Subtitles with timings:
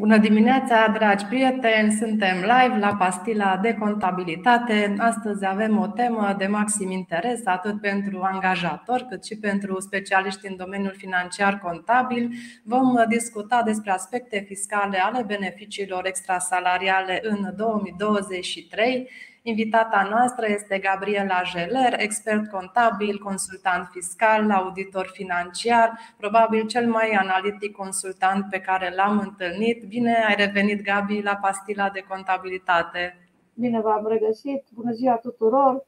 [0.00, 1.92] Bună dimineața, dragi prieteni!
[1.92, 4.94] Suntem live la Pastila de Contabilitate.
[4.98, 10.56] Astăzi avem o temă de maxim interes atât pentru angajatori cât și pentru specialiști în
[10.56, 12.30] domeniul financiar contabil.
[12.64, 19.10] Vom discuta despre aspecte fiscale ale beneficiilor extrasalariale în 2023
[19.42, 27.76] Invitata noastră este Gabriela Jeler, expert contabil, consultant fiscal, auditor financiar, probabil cel mai analitic
[27.76, 29.84] consultant pe care l-am întâlnit.
[29.84, 33.30] Bine ai revenit, Gabi, la pastila de contabilitate.
[33.54, 35.86] Bine v-am regăsit, bună ziua tuturor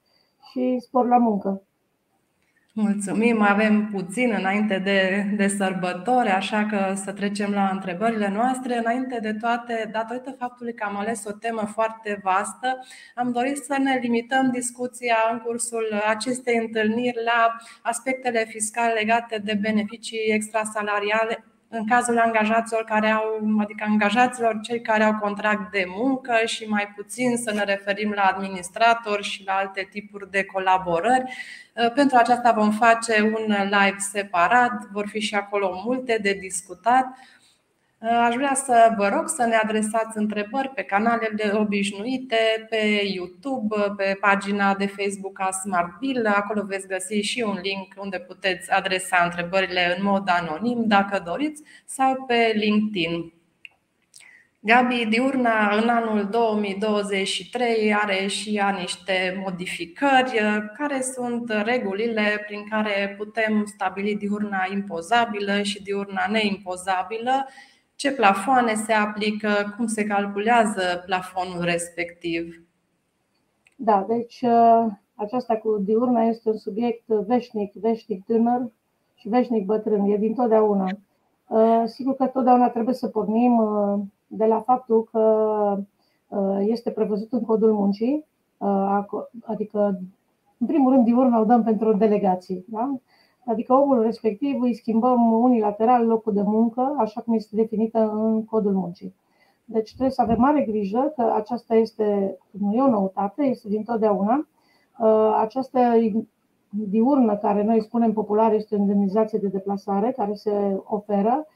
[0.51, 1.63] și spor la muncă!
[2.75, 8.79] Mulțumim, avem puțin înainte de, de sărbători, așa că să trecem la întrebările noastre.
[8.79, 12.79] Înainte de toate, datorită faptului că am ales o temă foarte vastă,
[13.15, 19.59] am dorit să ne limităm discuția în cursul acestei întâlniri la aspectele fiscale legate de
[19.61, 21.45] beneficii extrasalariale
[21.75, 26.93] în cazul angajaților care au, adică angajaților cei care au contract de muncă și mai
[26.97, 31.23] puțin să ne referim la administratori și la alte tipuri de colaborări.
[31.73, 37.07] Uh, pentru aceasta vom face un live separat, vor fi și acolo multe de discutat.
[38.03, 43.77] Uh, aș vrea să vă rog să ne adresați întrebări pe canalele obișnuite, pe YouTube,
[43.97, 46.27] pe pagina de Facebook a SmartBill.
[46.27, 51.63] Acolo veți găsi și un link unde puteți adresa întrebările în mod anonim, dacă doriți,
[51.85, 53.33] sau pe LinkedIn.
[54.61, 60.41] Gabi Diurna în anul 2023 are și ea niște modificări.
[60.77, 67.49] Care sunt regulile prin care putem stabili diurna impozabilă și diurna neimpozabilă?
[68.03, 69.49] Ce plafoane se aplică?
[69.77, 72.63] Cum se calculează plafonul respectiv?
[73.77, 78.71] Da, deci uh, aceasta cu diurna este un subiect veșnic, veșnic tânăr
[79.15, 80.05] și veșnic bătrân.
[80.05, 80.87] E din totdeauna.
[81.49, 85.21] Uh, sigur că totdeauna trebuie să pornim uh, de la faptul că
[86.29, 88.25] uh, este prevăzut în codul muncii,
[88.59, 89.05] uh,
[89.45, 90.01] adică,
[90.59, 92.65] în primul rând, diurna o dăm pentru delegații.
[92.69, 92.95] Da?
[93.45, 98.73] Adică omul respectiv îi schimbăm unilateral locul de muncă, așa cum este definită în codul
[98.73, 99.15] muncii.
[99.65, 103.83] Deci trebuie să avem mare grijă că aceasta este, nu e o noutate, este din
[103.83, 104.49] totdeauna.
[104.99, 105.79] Uh, această
[106.69, 111.47] diurnă, care noi spunem popular, este o indemnizație de deplasare, care se oferă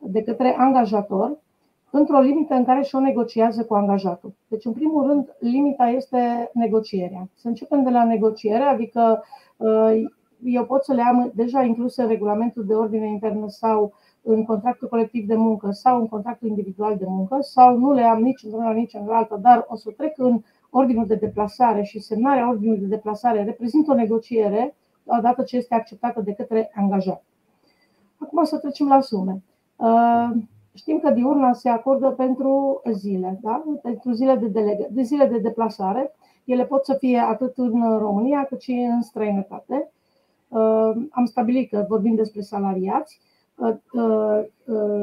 [0.00, 1.38] de către angajator
[1.96, 4.34] într-o limită în care și-o negociază cu angajatul.
[4.48, 7.28] Deci, în primul rând, limita este negocierea.
[7.34, 9.24] Să începem de la negociere, adică
[9.56, 10.02] uh,
[10.42, 14.88] eu pot să le am deja incluse în regulamentul de ordine internă sau în contractul
[14.88, 18.70] colectiv de muncă sau în contractul individual de muncă sau nu le am nici într-una,
[18.72, 20.40] nici în altă, dar o să trec în
[20.70, 26.20] ordinul de deplasare și semnarea ordinului de deplasare reprezintă o negociere odată ce este acceptată
[26.20, 27.24] de către angajat.
[28.16, 29.42] Acum să trecem la sume.
[30.74, 33.64] Uh, știm că diurna se acordă pentru zile, da?
[33.82, 36.14] pentru zile de, delega- de zile de deplasare.
[36.44, 39.92] Ele pot să fie atât în România cât și în străinătate.
[40.48, 43.20] Uh, am stabilit că vorbim despre salariați.
[43.56, 44.44] Uh,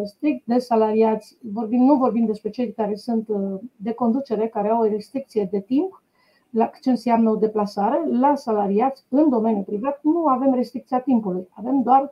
[0.03, 3.27] strict de salariați, vorbim, nu vorbim despre cei care sunt
[3.75, 6.03] de conducere, care au o restricție de timp,
[6.49, 8.07] la ce înseamnă o deplasare.
[8.09, 11.47] La salariați, în domeniul privat, nu avem restricția timpului.
[11.51, 12.11] Avem doar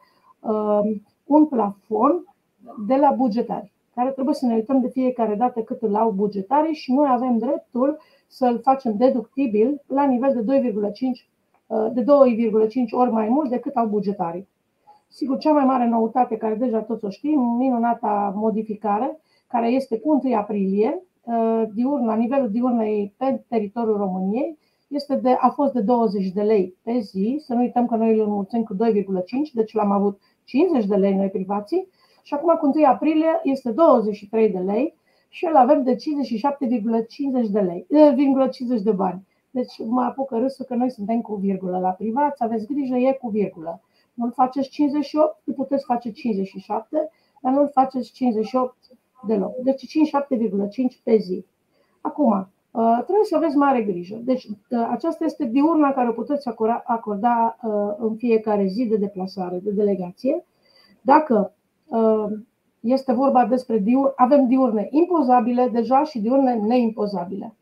[1.25, 2.23] un plafon
[2.87, 6.73] de la bugetari, care trebuie să ne uităm de fiecare dată cât îl au bugetarii
[6.73, 7.97] și noi avem dreptul
[8.27, 11.29] să-l facem deductibil la nivel de 2,5
[11.93, 12.05] de 2,5
[12.91, 14.47] ori mai mult decât au bugetarii.
[15.07, 20.21] Sigur, cea mai mare noutate, care deja toți o știm, minunata modificare, care este cu
[20.23, 21.03] 1 aprilie,
[21.73, 24.57] diurn, la nivelul diurnei pe teritoriul României,
[24.87, 28.13] este de, a fost de 20 de lei pe zi, să nu uităm că noi
[28.13, 28.79] îl înmulțim cu 2,5,
[29.53, 31.87] deci l-am avut 50 de lei noi privații,
[32.29, 34.95] și acum cu 1 aprilie este 23 de lei
[35.29, 35.99] și îl avem de 57,50
[37.49, 37.85] de lei,
[38.49, 39.27] 50 de bani.
[39.51, 43.17] Deci mă apucă râsul că noi suntem cu virgulă la privat, să aveți grijă, e
[43.21, 43.81] cu virgulă.
[44.13, 47.09] Nu-l faceți 58, îl puteți face 57,
[47.41, 48.75] dar nu-l faceți 58
[49.27, 49.55] deloc.
[49.55, 49.85] Deci
[50.95, 51.45] 57,5 pe zi.
[52.01, 52.47] Acum,
[53.03, 54.15] trebuie să aveți mare grijă.
[54.15, 54.47] Deci
[54.89, 56.49] aceasta este diurna care o puteți
[56.83, 57.57] acorda
[57.97, 60.45] în fiecare zi de deplasare, de delegație.
[61.01, 61.58] Dacă Ehm,
[62.79, 67.55] este vorba despre diur, avem diurne impozabile deja și diurne neimpozabile.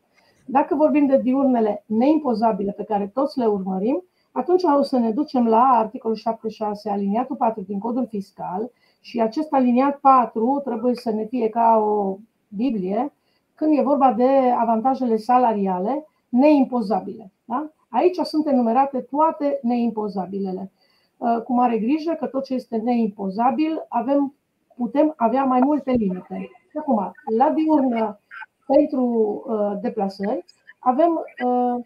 [0.46, 4.02] Dacă vorbim de diurnele neimpozabile pe care toți le urmărim,
[4.32, 8.70] atunci o să ne ducem la articolul 76, aliniatul 4 din codul fiscal
[9.00, 12.16] și acest aliniat 4 trebuie să ne fie ca o
[12.48, 13.12] Biblie
[13.54, 14.28] când e vorba de
[14.58, 17.32] avantajele salariale neimpozabile.
[17.44, 17.70] Da?
[17.88, 20.70] Aici sunt enumerate toate neimpozabilele.
[21.18, 24.34] Uh, cu mare grijă că tot ce este neimpozabil avem
[24.76, 26.50] putem avea mai multe limite.
[26.78, 28.20] Acum, la diurnă
[28.66, 29.04] pentru
[29.46, 30.44] uh, deplasări
[30.78, 31.84] avem uh,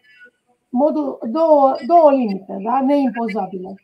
[0.68, 2.80] modul, două, două limite da?
[2.80, 3.74] neimpozabile.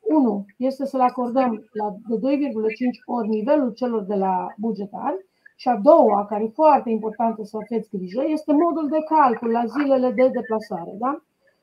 [0.00, 2.40] Unu este să le acordăm la de 2,5
[3.06, 5.14] ori nivelul celor de la bugetar
[5.56, 9.64] și a doua, care e foarte importantă să aveți grijă, este modul de calcul la
[9.66, 10.94] zilele de deplasare.
[10.98, 11.22] Da?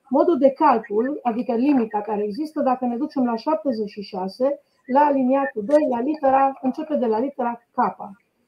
[0.09, 5.77] Modul de calcul, adică limita care există, dacă ne ducem la 76, la aliniatul 2,
[5.89, 7.79] la litera, începe de la litera K.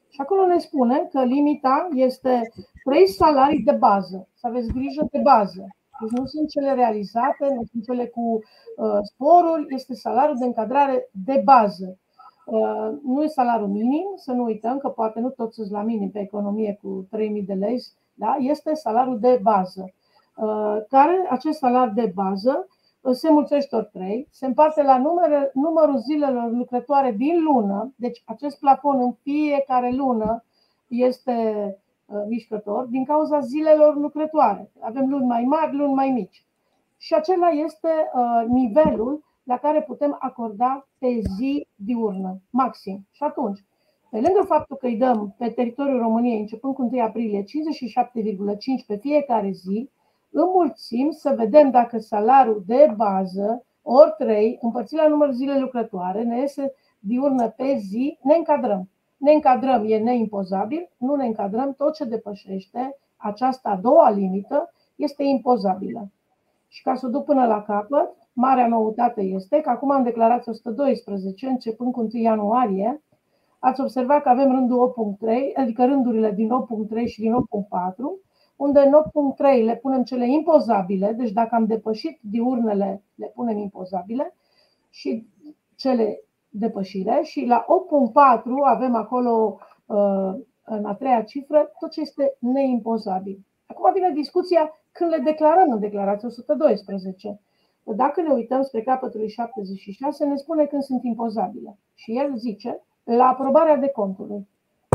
[0.10, 2.42] Și acolo ne spune că limita este
[2.84, 4.28] 3 salarii de bază.
[4.34, 5.68] Să aveți grijă de bază.
[6.02, 11.10] Deci nu sunt cele realizate, nu sunt cele cu uh, sporuri, este salariul de încadrare
[11.26, 11.98] de bază.
[12.46, 16.12] Uh, nu e salariul minim, să nu uităm că poate nu toți sunt la minim
[16.12, 17.84] pe economie cu 3.000 de lei,
[18.14, 18.36] da?
[18.40, 19.94] este salariul de bază.
[20.38, 22.68] Uh, care acest salariu de bază
[23.02, 28.22] uh, se mulțește ori 3, se împarte la numere, numărul zilelor lucrătoare din lună, deci
[28.26, 30.44] acest plafon în fiecare lună
[30.88, 31.34] este
[32.06, 34.72] uh, mișcător din cauza zilelor lucrătoare.
[34.80, 36.46] Avem luni mai mari, luni mai mici.
[36.98, 37.90] Și acela este
[38.48, 43.08] nivelul la care putem acorda pe zi diurnă, maxim.
[43.12, 43.66] Și atunci,
[44.10, 47.46] pe lângă faptul că îi dăm pe teritoriul României, începând cu 1 aprilie, 57,5
[48.88, 49.90] pe fiecare zi,
[50.32, 56.40] înmulțim să vedem dacă salariul de bază, ori 3, împărțit la numărul zile lucrătoare, ne
[56.40, 58.90] iese diurnă pe zi, ne încadrăm.
[59.18, 65.24] Ne încadrăm, e neimpozabil, nu ne încadrăm, tot ce depășește această a doua limită este
[65.24, 66.12] impozabilă.
[66.68, 70.52] Și ca să o duc până la capăt, marea noutate este că acum în declarația
[70.52, 73.02] 112, începând cu 1 ianuarie,
[73.60, 76.50] ați observat că avem rândul 8.3, adică rândurile din
[77.00, 77.38] 8.3 și din 8.4,
[78.58, 78.94] unde în
[79.62, 84.36] 8.3 le punem cele impozabile, deci dacă am depășit diurnele, le punem impozabile,
[84.90, 85.28] și
[85.76, 90.34] cele depășire și la 8.4 avem acolo uh,
[90.64, 93.46] în a treia cifră tot ce este neimpozabil.
[93.66, 97.40] Acum vine discuția când le declarăm în declarația 112.
[97.84, 101.78] Dacă ne uităm spre capătul 76, ne spune când sunt impozabile.
[101.94, 104.48] Și el zice la aprobarea de contului.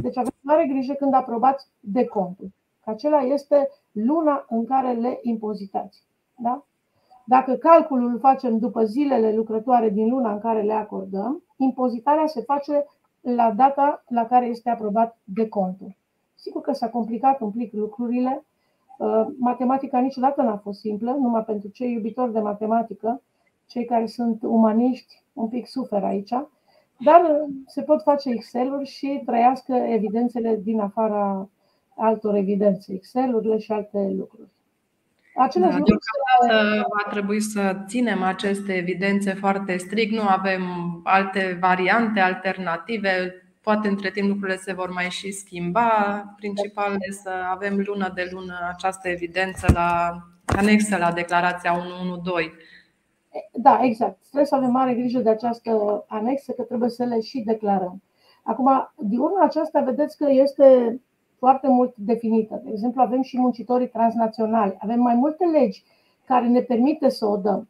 [0.03, 2.51] Deci avem mare grijă când aprobați de contul
[2.85, 6.03] că acela este luna în care le impozitați.
[6.37, 6.65] Da?
[7.25, 12.41] Dacă calculul îl facem după zilele lucrătoare din luna în care le acordăm, impozitarea se
[12.41, 12.87] face
[13.21, 15.97] la data la care este aprobat de contul.
[16.35, 18.45] Sigur că s-a complicat un pic lucrurile.
[18.99, 23.23] Uh, matematica niciodată n-a fost simplă, numai pentru cei iubitori de matematică,
[23.67, 26.33] cei care sunt umaniști, un pic suferă aici,
[27.05, 31.49] dar se pot face Excel-uri și trăiască evidențele din afara
[31.97, 34.49] altor evidențe, Excel-urile și alte lucruri.
[35.37, 35.99] Același da, lucru
[37.05, 40.63] va trebui să ținem aceste evidențe foarte strict, nu avem
[41.05, 45.89] alte variante, alternative, poate între timp lucrurile se vor mai și schimba.
[46.37, 52.55] Principal este să avem lună de lună această evidență la anexă la declarația 112.
[53.53, 54.19] Da, exact.
[54.21, 58.03] Trebuie să avem mare grijă de această anexă, că trebuie să le și declarăm.
[58.43, 61.01] Acum, diurna aceasta, vedeți că este
[61.45, 62.61] foarte mult definită.
[62.65, 64.77] De exemplu, avem și muncitorii transnaționali.
[64.79, 65.83] Avem mai multe legi
[66.25, 67.69] care ne permite să o dăm.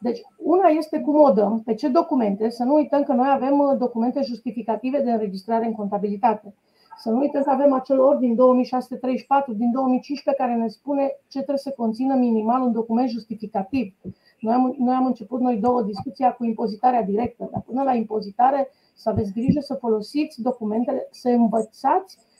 [0.00, 2.48] Deci, una este cum o dăm, pe ce documente.
[2.48, 6.54] Să nu uităm că noi avem uh, documente justificative de înregistrare în contabilitate.
[6.98, 11.58] Să nu uităm că avem acel ordin 2634 din 2015 care ne spune ce trebuie
[11.58, 13.94] să conțină minimal un document justificativ.
[14.40, 18.68] Noi am, noi am început noi două discuția cu impozitarea directă, dar până la impozitare
[18.94, 22.33] să aveți grijă să folosiți documentele, să învățați Uh,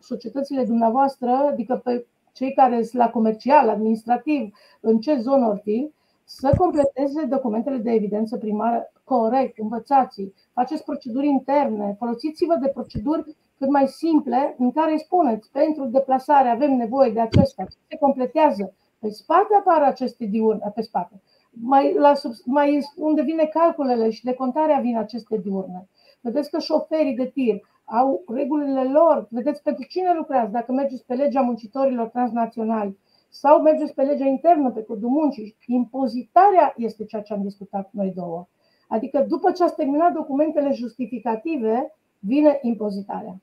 [0.00, 5.92] societățile dumneavoastră, adică pe cei care sunt la comercial, administrativ, în ce zonă or fi,
[6.24, 13.68] să completeze documentele de evidență primară corect, învățați faceți proceduri interne, folosiți-vă de proceduri cât
[13.68, 18.74] mai simple în care îi spuneți pentru deplasare avem nevoie de acestea, se completează.
[18.98, 21.22] Pe spate apar aceste diurne, pe spate.
[21.50, 22.12] Mai, la,
[22.44, 25.88] mai unde vine calculele și decontarea vin aceste diurne.
[26.20, 29.26] Vedeți că șoferii de tir au regulile lor.
[29.30, 34.70] Vedeți pentru cine lucrează, dacă mergeți pe legea muncitorilor transnaționali sau mergeți pe legea internă,
[34.70, 35.56] pe codul muncii.
[35.66, 38.48] Impozitarea este ceea ce am discutat noi două.
[38.88, 43.40] Adică după ce ați terminat documentele justificative, vine impozitarea.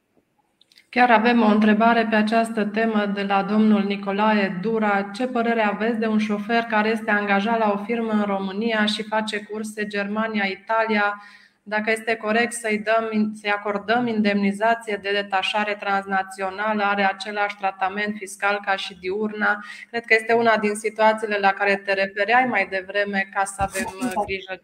[0.89, 5.01] Chiar avem o întrebare pe această temă de la domnul Nicolae Dura.
[5.13, 9.03] Ce părere aveți de un șofer care este angajat la o firmă în România și
[9.03, 11.21] face curse Germania, Italia,
[11.67, 18.59] dacă este corect să-i, dăm, să-i acordăm indemnizație de detașare transnațională, are același tratament fiscal
[18.65, 19.63] ca și diurna.
[19.89, 23.85] Cred că este una din situațiile la care te refereai mai devreme ca să avem
[24.01, 24.61] uh, grijă.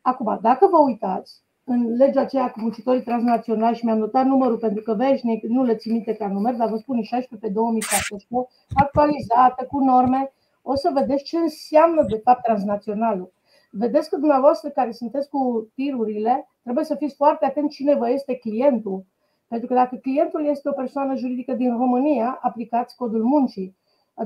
[0.00, 1.32] Acum, dacă vă uitați,
[1.64, 5.74] în legea aceea cu muncitorii transnaționali și mi-am notat numărul pentru că veșnic nu le
[5.74, 10.90] țin minte ca număr, dar vă spun 16 pe 2017, actualizată cu norme, o să
[10.94, 13.32] vedeți ce înseamnă de fapt transnaționalul.
[13.74, 18.34] Vedeți că dumneavoastră care sunteți cu tirurile, trebuie să fiți foarte atenți cine vă este
[18.34, 19.04] clientul.
[19.48, 23.76] Pentru că dacă clientul este o persoană juridică din România, aplicați codul muncii.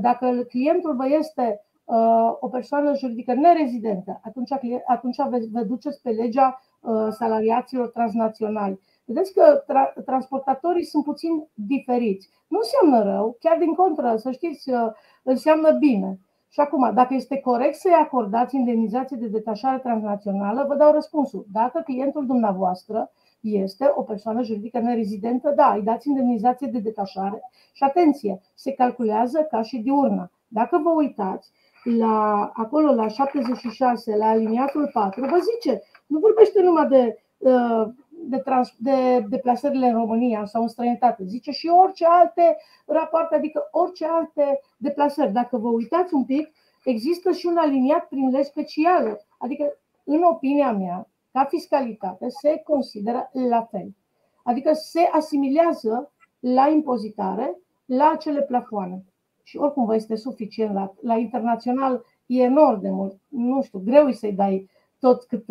[0.00, 4.50] Dacă clientul vă este uh, o persoană juridică nerezidentă, atunci,
[4.86, 5.16] atunci
[5.52, 8.80] vă duceți pe legea uh, salariaților transnaționali.
[9.04, 12.28] Vedeți că tra- transportatorii sunt puțin diferiți.
[12.48, 14.90] Nu înseamnă rău, chiar din contră, să știți, uh,
[15.22, 16.20] înseamnă bine.
[16.56, 21.46] Și acum, dacă este corect să-i acordați indemnizație de detașare transnațională, vă dau răspunsul.
[21.52, 23.10] Dacă clientul dumneavoastră
[23.40, 29.46] este o persoană juridică nerezidentă, da, îi dați indemnizație de detașare și atenție, se calculează
[29.50, 30.30] ca și diurnă.
[30.48, 31.52] Dacă vă uitați
[31.84, 37.86] la, acolo la 76, la aliniatul 4, vă zice, nu vorbește numai de, uh,
[38.24, 42.56] de, trans, de deplasările în România sau în străinătate, zice și orice alte
[42.86, 45.32] rapoarte, adică orice alte deplasări.
[45.32, 46.48] Dacă vă uitați un pic,
[46.84, 49.20] există și un aliniat prin legi speciale.
[49.38, 49.64] Adică,
[50.04, 53.94] în opinia mea, ca fiscalitate, se consideră la fel.
[54.42, 59.04] Adică se asimilează la impozitare la acele plafoane.
[59.42, 60.74] Și oricum vă este suficient.
[60.74, 63.20] La, la internațional e enorm de mult.
[63.28, 64.70] Nu știu, greu să-i dai
[65.00, 65.44] tot cât,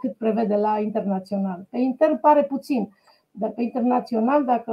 [0.00, 1.66] cât prevede la internațional.
[1.70, 2.88] Pe intern pare puțin,
[3.30, 4.72] dar pe internațional, dacă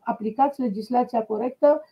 [0.00, 1.82] aplicați legislația corectă,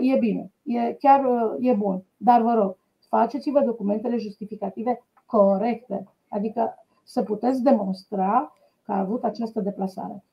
[0.00, 1.24] e bine, e, chiar
[1.58, 2.02] e bun.
[2.16, 2.76] Dar vă rog,
[3.08, 6.08] faceți-vă documentele justificative corecte.
[6.28, 6.74] Adică
[7.04, 10.24] să puteți demonstra că a avut această deplasare.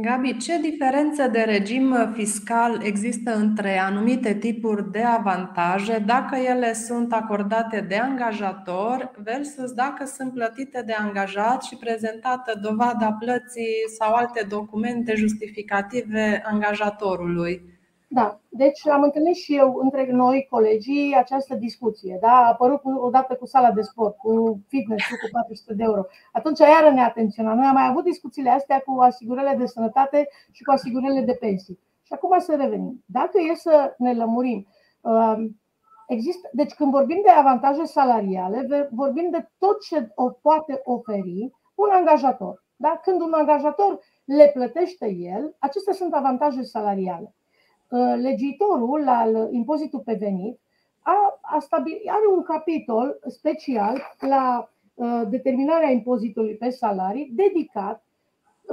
[0.00, 7.12] Gabi, ce diferență de regim fiscal există între anumite tipuri de avantaje dacă ele sunt
[7.12, 14.46] acordate de angajator versus dacă sunt plătite de angajat și prezentată dovada plății sau alte
[14.48, 17.79] documente justificative angajatorului?
[18.12, 22.18] Da, deci am întâlnit și eu între noi, colegii, această discuție.
[22.20, 22.32] Da?
[22.32, 26.02] A apărut odată cu sala de sport, cu fitness cu 400 de euro.
[26.32, 27.54] Atunci iară ne atenționa.
[27.54, 31.78] Noi am mai avut discuțiile astea cu asigurările de sănătate și cu asigurările de pensii.
[32.02, 33.04] Și acum să revenim.
[33.06, 34.66] Dacă e să ne lămurim,
[35.00, 35.60] um,
[36.08, 41.88] există, deci când vorbim de avantaje salariale, vorbim de tot ce o poate oferi un
[41.90, 42.64] angajator.
[42.76, 43.00] Da?
[43.02, 47.34] Când un angajator le plătește el, acestea sunt avantaje salariale.
[47.90, 50.60] Uh, legitorul al impozitului pe venit
[51.02, 58.04] a, a stabilit, are un capitol special la uh, determinarea impozitului pe salarii dedicat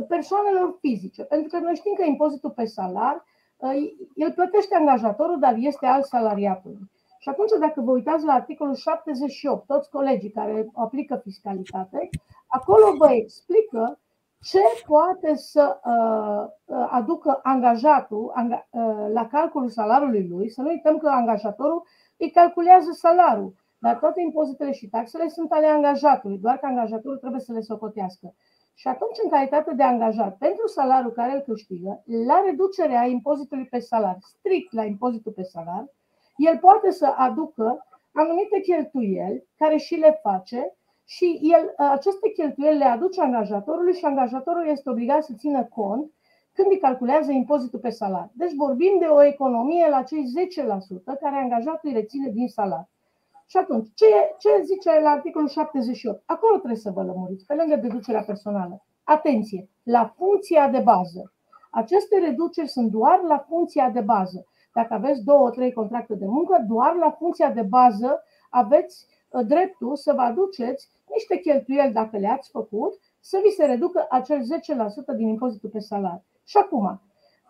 [0.07, 1.24] persoanelor fizice.
[1.24, 3.25] Pentru că noi știm că impozitul pe salar
[3.57, 6.89] uh, el plătește angajatorul, dar este al salariatului.
[7.19, 12.09] Și atunci, dacă vă uitați la articolul 78, toți colegii care aplică fiscalitate,
[12.47, 14.00] acolo vă explică
[14.41, 20.50] ce poate să uh, uh, aducă angajatul uh, la calculul salariului lui.
[20.50, 21.84] Să nu uităm că angajatorul
[22.17, 27.41] îi calculează salariul, dar toate impozitele și taxele sunt ale angajatului, doar că angajatorul trebuie
[27.41, 28.34] să le socotească.
[28.74, 33.79] Și atunci, în calitate de angajat, pentru salariul care îl câștigă, la reducerea impozitului pe
[33.79, 35.86] salar, strict la impozitul pe salar,
[36.36, 40.76] el poate să aducă anumite cheltuieli care și le face
[41.09, 46.11] și el, aceste cheltuieli le aduce angajatorului și angajatorul este obligat să țină cont
[46.53, 48.29] când îi calculează impozitul pe salar.
[48.33, 52.89] Deci vorbim de o economie la cei 10% care angajatul îi reține din salar.
[53.45, 54.05] Și atunci, ce,
[54.37, 56.23] ce zice la articolul 78?
[56.25, 58.85] Acolo trebuie să vă lămuriți, pe lângă deducerea personală.
[59.03, 61.33] Atenție, la funcția de bază.
[61.71, 64.45] Aceste reduceri sunt doar la funcția de bază.
[64.73, 69.96] Dacă aveți două, trei contracte de muncă, doar la funcția de bază aveți uh, dreptul
[69.96, 74.39] să vă aduceți niște cheltuieli dacă le-ați făcut, să vi se reducă acel
[75.13, 76.24] 10% din impozitul pe salariu.
[76.43, 77.01] Și acum,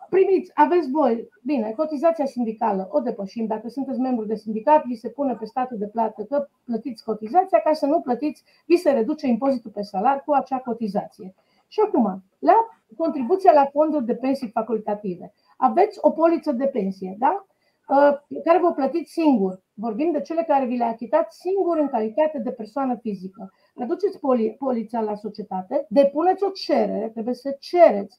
[0.08, 5.08] primiți, aveți voi, bine, cotizația sindicală o depășim, dacă sunteți membru de sindicat, vi se
[5.08, 9.26] pune pe statul de plată că plătiți cotizația, ca să nu plătiți, vi se reduce
[9.26, 11.34] impozitul pe salar cu acea cotizație.
[11.68, 15.32] Și acum, la contribuția la fonduri de pensii facultative.
[15.56, 17.46] Aveți o poliță de pensie, da?
[17.88, 19.62] Uh, care vă plătiți singur.
[19.74, 23.52] Vorbim de cele care vi le achitați singur în calitate de persoană fizică.
[23.74, 28.18] Reduceți poli- poliția la societate, depuneți o cerere, trebuie să cereți,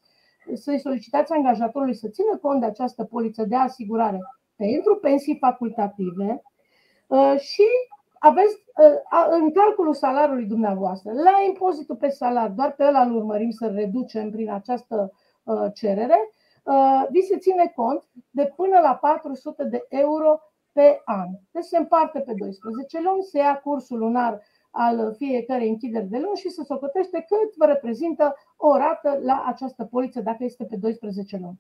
[0.54, 4.20] să-i solicitați angajatorului să țină cont de această poliță de asigurare
[4.56, 6.42] pentru pensii facultative
[7.08, 7.66] uh, și
[8.20, 13.50] aveți uh, în calculul salariului dumneavoastră, la impozitul pe salar, doar pe ăla îl urmărim
[13.50, 15.14] să reducem prin această
[15.74, 16.39] cerere, Uh,
[17.10, 20.40] vi se ține cont de până la 400 de euro
[20.72, 21.28] pe an.
[21.52, 26.38] Deci se împarte pe 12 luni, se ia cursul lunar al fiecărei închideri de luni
[26.38, 31.38] și se socotește cât vă reprezintă o rată la această poliță dacă este pe 12
[31.38, 31.60] luni.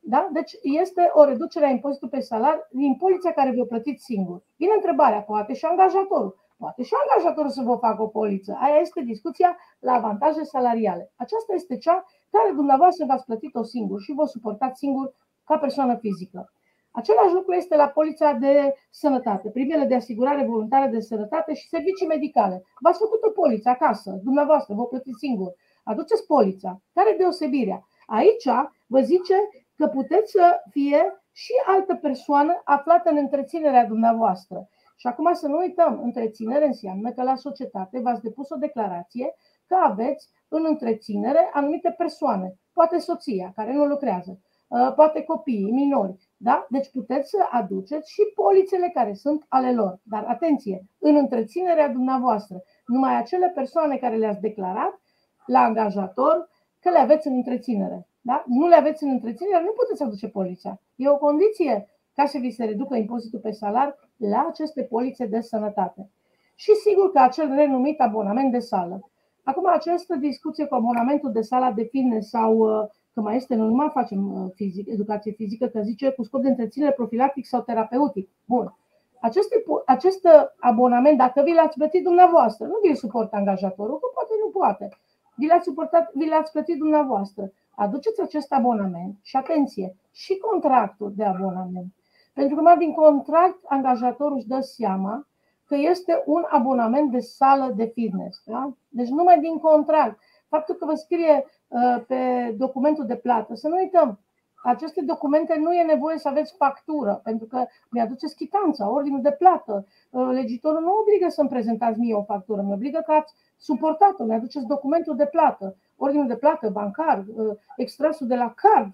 [0.00, 0.28] Da?
[0.32, 4.42] Deci este o reducere a impozitului pe salar din poliția care vi-o plătiți singur.
[4.56, 6.45] Vine întrebarea, poate și angajatorul.
[6.58, 8.58] Poate și angajatorul să vă facă o poliță.
[8.60, 11.12] Aia este discuția la avantaje salariale.
[11.16, 16.50] Aceasta este cea care dumneavoastră v-ați plătit-o singur și vă suportați singur ca persoană fizică.
[16.90, 22.06] Același lucru este la polița de sănătate, primele de asigurare voluntară de sănătate și servicii
[22.06, 22.64] medicale.
[22.80, 25.54] V-ați făcut o poliță acasă, dumneavoastră, vă plătiți singur.
[25.84, 26.80] Aduceți polița.
[26.92, 27.86] Care deosebirea?
[28.06, 28.48] Aici
[28.86, 29.34] vă zice
[29.76, 34.68] că puteți să fie și altă persoană aflată în întreținerea dumneavoastră.
[34.96, 39.34] Și acum să nu uităm, întreținere înseamnă că la societate v-ați depus o declarație
[39.66, 46.28] că aveți în întreținere anumite persoane, poate soția care nu lucrează, ă, poate copiii, minori.
[46.36, 46.66] Da?
[46.70, 50.00] Deci puteți să aduceți și polițele care sunt ale lor.
[50.02, 55.00] Dar atenție, în întreținerea dumneavoastră, numai acele persoane care le-ați declarat
[55.46, 56.48] la angajator
[56.80, 58.08] că le aveți în întreținere.
[58.20, 58.44] Da?
[58.46, 60.80] Nu le aveți în întreținere, nu puteți aduce poliția.
[60.96, 65.40] E o condiție ca să vi se reducă impozitul pe salar la aceste polițe de
[65.40, 66.10] sănătate.
[66.54, 69.10] Și sigur că acel renumit abonament de sală.
[69.42, 73.64] Acum, această discuție cu abonamentul de sala de fitness sau uh, că mai este, nu
[73.66, 78.28] numai facem uh, fizic, educație fizică, că zice cu scop de întreținere profilactic sau terapeutic.
[78.44, 78.74] Bun.
[79.20, 79.48] Acest,
[79.86, 84.50] acest uh, abonament, dacă vi l-ați plătit dumneavoastră, nu vi-l suportă angajatorul, că poate nu
[84.50, 84.88] poate.
[85.34, 87.52] Vi l-ați, suportat, vi l-ați plătit dumneavoastră.
[87.74, 91.95] Aduceți acest abonament și atenție, și contractul de abonament.
[92.36, 95.26] Pentru că numai din contract angajatorul își dă seama
[95.64, 98.42] că este un abonament de sală de fitness.
[98.44, 98.72] Da?
[98.88, 100.18] Deci numai din contract.
[100.48, 104.20] Faptul că vă scrie uh, pe documentul de plată, să nu uităm,
[104.62, 109.86] aceste documente nu e nevoie să aveți factură, pentru că mi-aduceți chitanța, ordinul de plată.
[110.10, 114.66] Uh, legitorul nu obligă să-mi prezentați mie o factură, mi obligă că ați suportat-o, mi-aduceți
[114.66, 118.92] documentul de plată, ordinul de plată bancar, uh, extrasul de la card,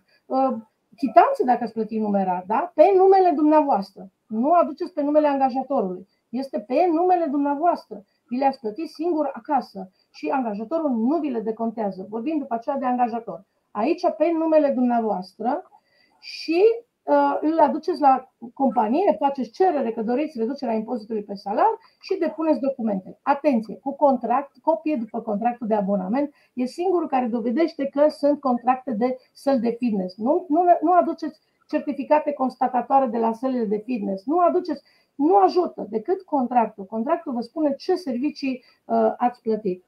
[0.97, 2.73] chitanță dacă ați plătit numerar, da?
[2.75, 4.11] pe numele dumneavoastră.
[4.27, 6.09] Nu aduceți pe numele angajatorului.
[6.29, 8.05] Este pe numele dumneavoastră.
[8.29, 12.07] Vi le-ați plătit singur acasă și angajatorul nu vi le decontează.
[12.09, 13.45] Vorbim după aceea de angajator.
[13.71, 15.71] Aici pe numele dumneavoastră
[16.21, 16.92] și uh,
[17.41, 23.19] îl aduceți la companie, faceți cerere că doriți reducerea impozitului pe salar și depuneți documente.
[23.23, 28.91] Atenție, cu contract, copie după contractul de abonament, e singurul care dovedește că sunt contracte
[28.91, 30.17] de săl de fitness.
[30.17, 34.83] Nu, nu, nu aduceți certificate constatatoare de la sălile de fitness, nu aduceți,
[35.15, 36.85] nu ajută decât contractul.
[36.85, 39.85] Contractul vă spune ce servicii uh, ați plătit.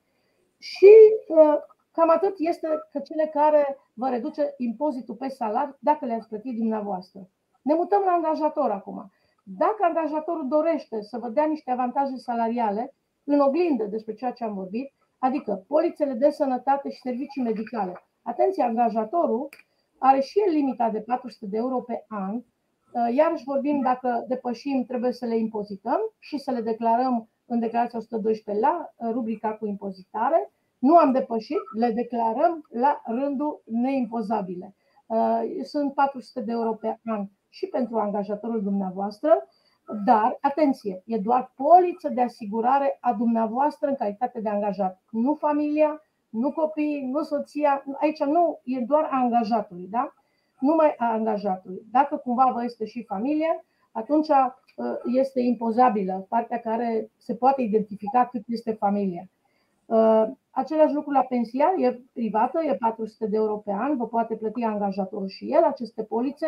[0.59, 0.93] Și
[1.29, 1.57] uh,
[1.97, 7.29] cam atât este că cele care vă reduce impozitul pe salar dacă le-ați plătit dumneavoastră.
[7.63, 9.11] Ne mutăm la angajator acum.
[9.45, 14.55] Dacă angajatorul dorește să vă dea niște avantaje salariale, în oglindă despre ceea ce am
[14.55, 18.03] vorbit, adică polițele de sănătate și servicii medicale.
[18.23, 19.49] Atenție, angajatorul
[19.99, 22.43] are și el limita de 400 de euro pe an,
[23.15, 28.65] iarăși vorbim dacă depășim, trebuie să le impozităm și să le declarăm în declarația 112
[28.65, 30.53] la rubrica cu impozitare.
[30.89, 34.75] Nu am depășit, le declarăm la rândul neimpozabile.
[35.63, 39.49] Sunt 400 de euro pe an și pentru angajatorul dumneavoastră,
[40.05, 46.03] dar, atenție, e doar poliță de asigurare a dumneavoastră în calitate de angajat, nu familia,
[46.29, 50.15] nu copiii, nu soția, aici nu, e doar a angajatului, da?
[50.59, 51.83] Numai a angajatului.
[51.91, 54.35] Dacă cumva vă este și familia, atunci uh,
[55.17, 59.29] este impozabilă partea care se poate identifica cât este familia.
[60.55, 64.35] Uh, același lucru la pensia, e privată, e 400 de euro pe an, vă poate
[64.35, 66.47] plăti angajatorul și el aceste polițe.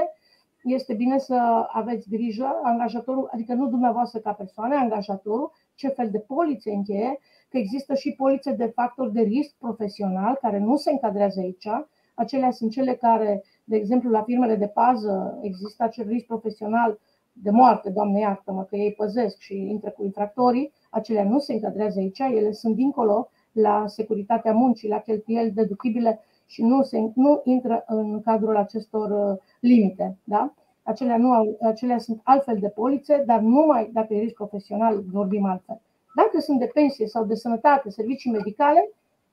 [0.63, 6.19] Este bine să aveți grijă, angajatorul, adică nu dumneavoastră ca persoană, angajatorul, ce fel de
[6.19, 11.41] polițe încheie, că există și polițe de factor de risc profesional care nu se încadrează
[11.41, 11.69] aici.
[12.15, 16.99] Acelea sunt cele care, de exemplu, la firmele de pază există acel risc profesional
[17.33, 21.99] de moarte, Doamne iartă-mă, că ei păzesc și intră cu infractorii, acelea nu se încadrează
[21.99, 27.85] aici, ele sunt dincolo la securitatea muncii, la cheltuieli deductibile și nu, se, nu intră
[27.87, 30.17] în cadrul acestor uh, limite.
[30.25, 30.55] Da?
[30.83, 35.45] Acelea, nu au, acelea sunt altfel de polițe, dar numai dacă e risc profesional vorbim
[35.45, 35.81] altfel.
[36.15, 38.91] Dacă sunt de pensie sau de sănătate, servicii medicale,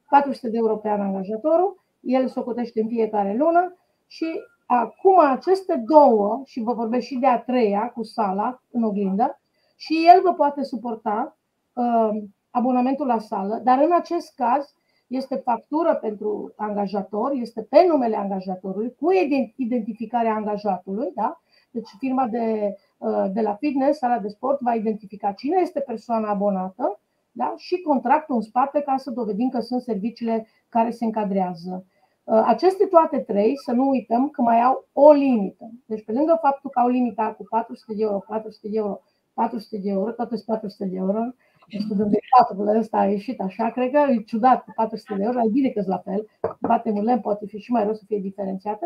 [0.09, 3.75] 400 de euro pe an angajatorul, el se ocotește în fiecare lună
[4.07, 4.25] și
[4.65, 9.39] acum aceste două, și vă vorbesc și de a treia cu sala în oglindă,
[9.75, 11.37] și el vă poate suporta
[11.73, 14.73] uh, abonamentul la sală, dar în acest caz
[15.07, 19.11] este factură pentru angajator, este pe numele angajatorului, cu
[19.55, 21.41] identificarea angajatului, da?
[21.71, 26.29] Deci firma de, uh, de la fitness, sala de sport, va identifica cine este persoana
[26.29, 26.99] abonată,
[27.31, 27.53] da?
[27.57, 31.85] și contractul în spate ca să dovedim că sunt serviciile care se încadrează.
[32.23, 35.71] Uh, aceste toate trei, să nu uităm că mai au o limită.
[35.85, 39.01] Deci pe lângă faptul că au limita cu 400 de euro, 400 de euro,
[39.33, 41.19] 400 de euro, toate sunt 400 de euro,
[41.67, 45.39] studăm de 4 ăsta a ieșit așa, cred că e ciudat cu 400 de euro,
[45.39, 48.19] e bine că la fel, batem în lemn, poate fi și mai rău să fie
[48.19, 48.85] diferențiate.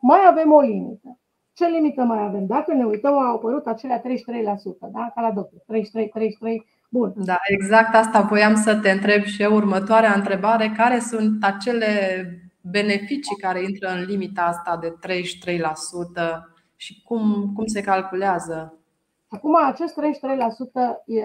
[0.00, 1.18] Mai avem o limită.
[1.52, 2.46] Ce limită mai avem?
[2.46, 4.04] Dacă ne uităm, au apărut acelea 33%,
[4.92, 5.10] da?
[5.14, 5.60] ca la doctor.
[5.66, 7.12] 33, 33, bun.
[7.16, 10.72] Da, exact asta voiam să te întreb și eu următoarea întrebare.
[10.76, 11.86] Care sunt acele
[12.60, 14.94] beneficii care intră în limita asta de 33%
[16.76, 18.78] și cum, cum se calculează?
[19.28, 20.02] Acum, acest 33%
[21.06, 21.22] e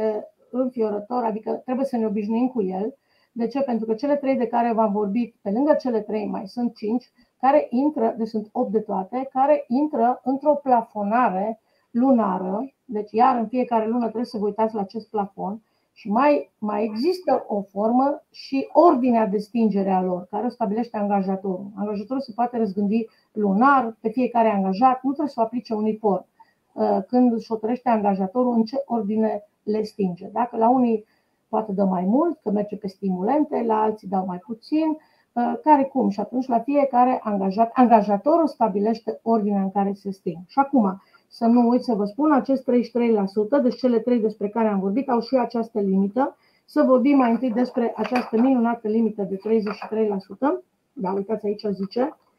[0.57, 2.95] înfiorător, adică trebuie să ne obișnuim cu el.
[3.31, 3.61] De ce?
[3.61, 7.11] Pentru că cele trei de care v-am vorbit, pe lângă cele trei mai sunt cinci,
[7.39, 11.59] care intră, deci sunt 8 de toate, care intră într-o plafonare
[11.91, 15.61] lunară, deci iar în fiecare lună trebuie să vă uitați la acest plafon
[15.93, 20.97] și mai, mai există o formă și ordinea de stingere a lor, care o stabilește
[20.97, 21.71] angajatorul.
[21.75, 26.25] Angajatorul se poate răzgândi lunar pe fiecare angajat, nu trebuie să o aplice uniform.
[26.73, 30.29] Uh, când își hotărăște angajatorul în ce ordine le stinge.
[30.33, 31.05] Dacă la unii
[31.47, 34.97] poate dă mai mult, că merge pe stimulente, la alții dau mai puțin,
[35.33, 36.09] Uh, care cum.
[36.09, 40.37] Și atunci la fiecare angajat, angajatorul stabilește ordinea în care se sting.
[40.47, 44.67] Și acum, să nu uit să vă spun, acest 33%, deci cele trei despre care
[44.67, 46.37] am vorbit, au și această limită.
[46.65, 52.30] Să vorbim mai întâi despre această minunată limită de 33%, da, uitați aici zice, uh,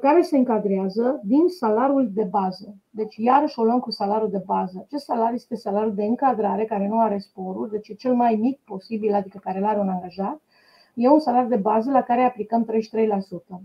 [0.00, 2.74] care se încadrează din salariul de bază.
[2.90, 4.82] Deci, iarăși o luăm cu salariul de bază.
[4.84, 8.60] Acest salariu este salariul de încadrare, care nu are sporuri, deci e cel mai mic
[8.64, 10.40] posibil, adică care îl are un angajat,
[10.94, 13.60] e un salariu de bază la care aplicăm 33%.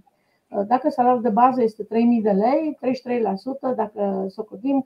[0.68, 1.90] Dacă salariul de bază este 3.000
[2.22, 4.84] de lei, 33%, dacă socotim, uh,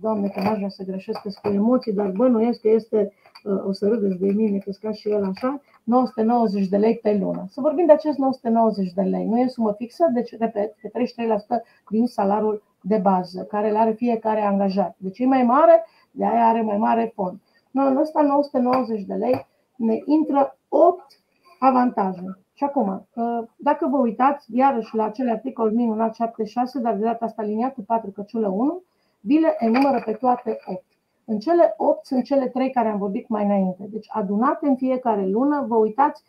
[0.00, 3.12] doamne că n-aș vrea să greșesc cu emoții, dar bănuiesc că este,
[3.44, 7.18] uh, o să râdeți de mine, că ca și el așa, 990 de lei pe
[7.20, 7.44] lună.
[7.48, 9.26] Să vorbim de acest 990 de lei.
[9.26, 13.92] Nu e sumă fixă, deci, repet, că 33% din salariul de bază, care îl are
[13.92, 14.96] fiecare angajat.
[14.98, 17.40] Deci e mai mare, de aia are mai mare fond.
[17.70, 19.46] Nu, în ăsta 990 de lei
[19.76, 21.20] ne intră 8
[21.58, 22.38] avantaje.
[22.52, 23.08] Și acum,
[23.56, 28.10] dacă vă uitați iarăși la acele articol minunat 76, dar de data asta liniatul 4
[28.10, 28.82] căciulă 1,
[29.22, 30.84] vi le enumără pe toate 8.
[31.24, 33.86] În cele 8 sunt cele 3 care am vorbit mai înainte.
[33.90, 36.22] Deci adunate în fiecare lună, vă uitați,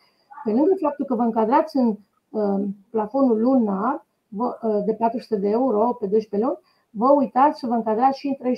[0.44, 1.96] pe lângă faptul că vă încadrați în
[2.30, 6.58] uh, plafonul lunar uh, de 400 de euro pe 12 luni,
[6.90, 8.52] vă uitați să vă încadrați și în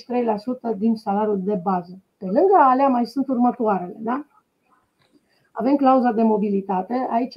[0.74, 1.98] 33% din salariul de bază.
[2.18, 3.96] Pe lângă alea mai sunt următoarele.
[3.98, 4.26] Da?
[5.52, 7.08] Avem clauza de mobilitate.
[7.10, 7.36] Aici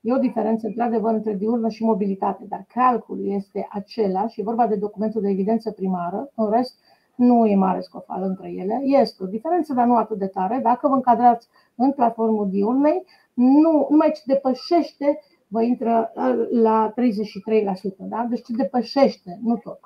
[0.00, 4.74] e o diferență, într-adevăr, între diurnă și mobilitate, dar calculul este același, e vorba de
[4.74, 6.78] documentul de evidență primară, în rest
[7.14, 8.80] nu e mare scofală între ele.
[8.82, 10.60] Este o diferență, dar nu atât de tare.
[10.62, 16.12] Dacă vă încadrați în platformul diurnei, nu, numai ce depășește, vă intră
[16.50, 17.96] la 33%.
[17.98, 18.26] Da?
[18.28, 19.80] Deci ce depășește, nu tot.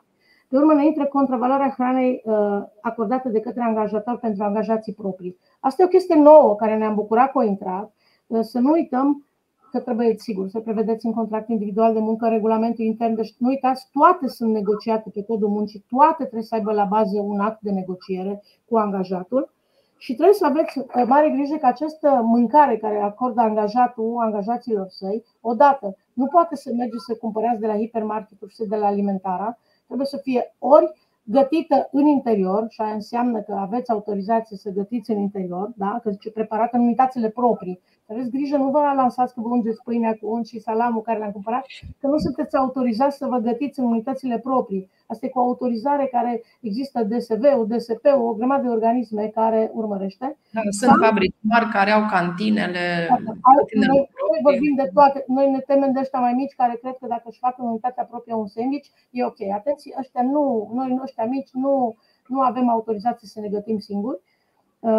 [0.48, 5.38] Pe urmă ne intră contravaloarea hranei uh, acordată de către angajator pentru angajații proprii.
[5.60, 7.94] Asta e o chestie nouă care ne-am bucurat că o intrat.
[8.26, 9.26] Uh, să nu uităm
[9.74, 13.14] că trebuie, sigur, să prevedeți în contract individual de muncă regulamentul intern.
[13.14, 17.18] Deci nu uitați, toate sunt negociate pe codul muncii, toate trebuie să aibă la bază
[17.20, 19.52] un act de negociere cu angajatul.
[19.98, 25.24] Și trebuie să aveți uh, mare grijă că această mâncare care acordă angajatul angajaților săi,
[25.40, 30.06] odată, nu poate să mergeți să cumpărați de la hipermarketuri și de la alimentara, trebuie
[30.06, 30.92] să fie ori
[31.24, 36.00] gătită în interior, și aia înseamnă că aveți autorizație să gătiți în interior, da?
[36.02, 37.80] că zice preparată în unitățile proprii.
[38.10, 41.30] Aveți grijă, nu vă lansați că vă ungeți pâinea cu unt și salamul care l-am
[41.30, 41.66] cumpărat,
[42.00, 44.90] că nu sunteți autorizați să vă gătiți în unitățile proprii.
[45.06, 50.36] Asta e cu autorizare care există DSV-ul, DSP-ul, o grămadă de organisme care urmărește.
[50.50, 51.00] Da, sunt Sau...
[51.00, 53.06] fabrici mari care au cantinele.
[53.08, 55.24] Da, cantinele noi, noi vorbim de toate.
[55.26, 58.04] Noi ne temem de ăștia mai mici care cred că dacă își fac în unitatea
[58.04, 59.40] proprie un sandwich, e ok.
[59.54, 64.33] Atenție, ăștia nu, noi ăștia mici nu, nu avem autorizație să ne gătim singuri uh,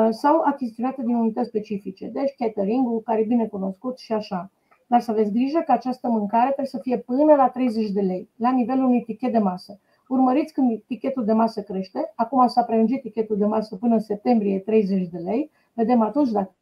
[0.10, 2.08] sau achiziționate din unități specifice.
[2.08, 4.52] Deci catering-ul, care e bine cunoscut și așa.
[4.88, 8.30] Dar să aveți grijă că această mâncare trebuie să fie până la 30 de lei,
[8.36, 9.80] la nivelul unui tichet de masă.
[10.08, 12.12] Urmăriți când tichetul de masă crește.
[12.15, 15.52] Acum s-a prelungit tichetul de masă până în septembrie 30 de lei.
[15.74, 16.56] Vedem atunci dacă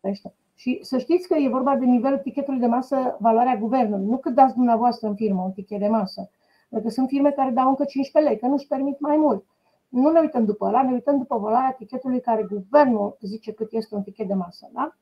[0.00, 0.34] crește.
[0.54, 4.06] Și să știți că e vorba de nivelul tichetului de masă, valoarea guvernului.
[4.06, 6.30] Nu cât dați dumneavoastră în firmă un tichet de masă.
[6.68, 9.44] Pentru că sunt firme care dau încă 15 lei, că nu-și permit mai mult.
[9.88, 13.94] Nu ne uităm după ăla, ne uităm după valoarea tichetului care guvernul zice cât este
[13.94, 14.70] un tichet de masă.
[14.72, 14.92] Da?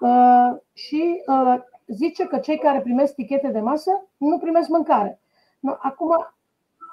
[0.00, 1.54] Uh, și uh,
[1.86, 5.20] zice că cei care primesc tichete de masă nu primesc mâncare.
[5.60, 6.08] Nu, acum,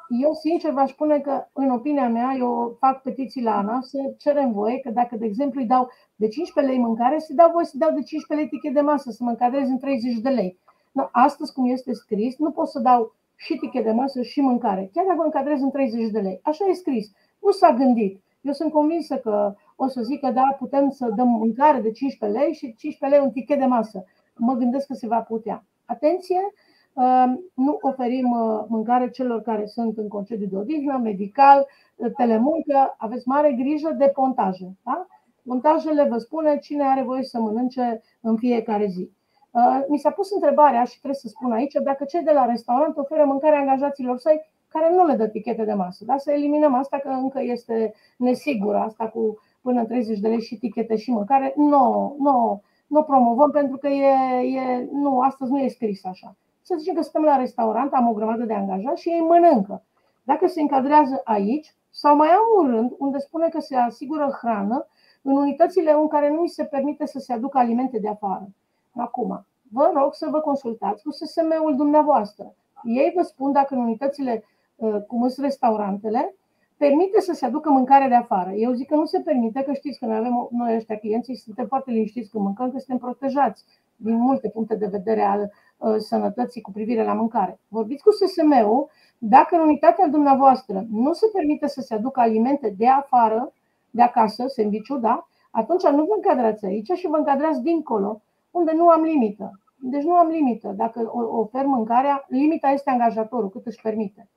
[0.09, 4.51] eu sincer v-aș spune că, în opinia mea, eu fac petiții la ANA să cerem
[4.51, 7.77] voie că dacă, de exemplu, îi dau de 15 lei mâncare, să dau voie să
[7.77, 10.59] dau de 15 lei tichet de masă, să mă încadrez în 30 de lei.
[10.91, 14.89] No, astăzi, cum este scris, nu pot să dau și tichet de masă și mâncare,
[14.93, 16.39] chiar dacă mă încadrez în 30 de lei.
[16.43, 17.11] Așa e scris.
[17.41, 18.21] Nu s-a gândit.
[18.41, 22.53] Eu sunt convinsă că o să zică, da, putem să dăm mâncare de 15 lei
[22.53, 24.03] și 15 lei un tichet de masă.
[24.35, 25.65] Mă gândesc că se va putea.
[25.85, 26.39] Atenție,
[27.53, 32.95] nu oferim uh, mâncare celor care sunt în concediu de odihnă, medical, uh, telemuncă.
[32.97, 34.77] Aveți mare grijă de pontaje.
[34.83, 35.07] Da?
[35.45, 39.11] Pontajele vă spune cine are voie să mănânce în fiecare zi.
[39.51, 42.97] Uh, mi s-a pus întrebarea și trebuie să spun aici dacă cei de la restaurant
[42.97, 46.05] oferă mâncare angajaților săi care nu le dă tichete de masă.
[46.05, 46.17] Da?
[46.17, 50.95] Să eliminăm asta că încă este nesigură, asta cu până 30 de lei și tichete
[50.95, 51.53] și mâncare.
[51.55, 56.35] Nu, nu, nu promovăm pentru că e, e, nu, astăzi nu e scris așa
[56.67, 59.83] să zicem că stăm la restaurant, am o grămadă de angajați și ei mănâncă.
[60.23, 64.87] Dacă se încadrează aici, sau mai am un rând unde spune că se asigură hrană
[65.21, 68.47] în unitățile în care nu îi se permite să se aducă alimente de afară.
[68.97, 72.53] Acum, vă rog să vă consultați cu SSM-ul dumneavoastră.
[72.83, 74.43] Ei vă spun dacă în unitățile
[74.75, 76.35] uh, cum sunt restaurantele,
[76.77, 78.51] permite să se aducă mâncare de afară.
[78.51, 81.67] Eu zic că nu se permite, că știți că noi avem noi ăștia clienții, suntem
[81.67, 83.63] foarte liniștiți când mâncăm, că suntem protejați
[83.95, 87.59] din multe puncte de vedere al uh, sănătății cu privire la mâncare.
[87.67, 92.87] Vorbiți cu SSM-ul, dacă în unitatea dumneavoastră nu se permite să se aducă alimente de
[92.87, 93.53] afară,
[93.89, 98.87] de acasă, serviciu, da, atunci nu vă încadrați aici și vă încadrați dincolo, unde nu
[98.87, 99.59] am limită.
[99.79, 100.73] Deci nu am limită.
[100.77, 104.29] Dacă ofer mâncarea, limita este angajatorul, cât își permite.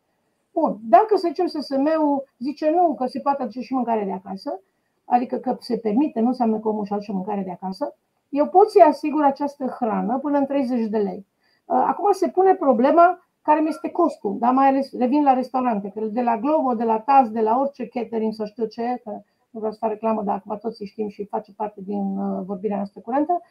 [0.52, 0.78] Bun.
[0.82, 4.60] Dacă, să zicem, SSM-ul zice nu, că se poate aduce și mâncare de acasă,
[5.04, 7.94] adică că se permite, nu înseamnă că omul și mâncare de acasă,
[8.28, 11.26] eu pot să-i asigur această hrană până în 30 de lei.
[11.64, 15.92] Uh, acum se pune problema care mi este costul, dar mai ales revin la restaurante,
[15.94, 19.10] că de la Globo, de la Taz, de la orice catering, să știu ce, că
[19.50, 22.76] nu vreau să fac reclamă, dar acum toți știm și face parte din uh, vorbirea
[22.76, 23.42] noastră curentă,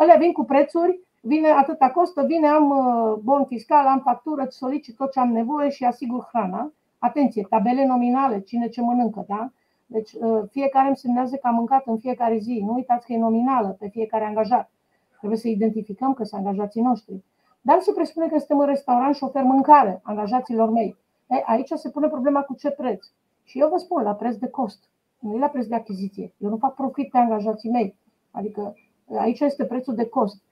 [0.00, 2.68] ele uh, vin cu prețuri, vine atâta costă, vine, am
[3.22, 6.72] bon fiscal, am factură, îți solicit tot ce am nevoie și asigur hrana.
[6.98, 9.50] Atenție, tabele nominale, cine ce mănâncă, da?
[9.86, 12.62] Deci uh, fiecare îmi semnează că a mâncat în fiecare zi.
[12.66, 14.70] Nu uitați că e nominală pe fiecare angajat.
[15.18, 17.22] Trebuie să identificăm că sunt angajații noștri.
[17.60, 20.96] Dar se presupune că suntem în restaurant și șofer mâncare angajaților mei.
[21.26, 23.06] E, aici se pune problema cu ce preț.
[23.44, 24.88] Și eu vă spun, la preț de cost.
[25.18, 26.32] Nu e la preț de achiziție.
[26.38, 27.96] Eu nu fac profit pe angajații mei.
[28.30, 28.74] Adică
[29.18, 30.42] aici este prețul de cost.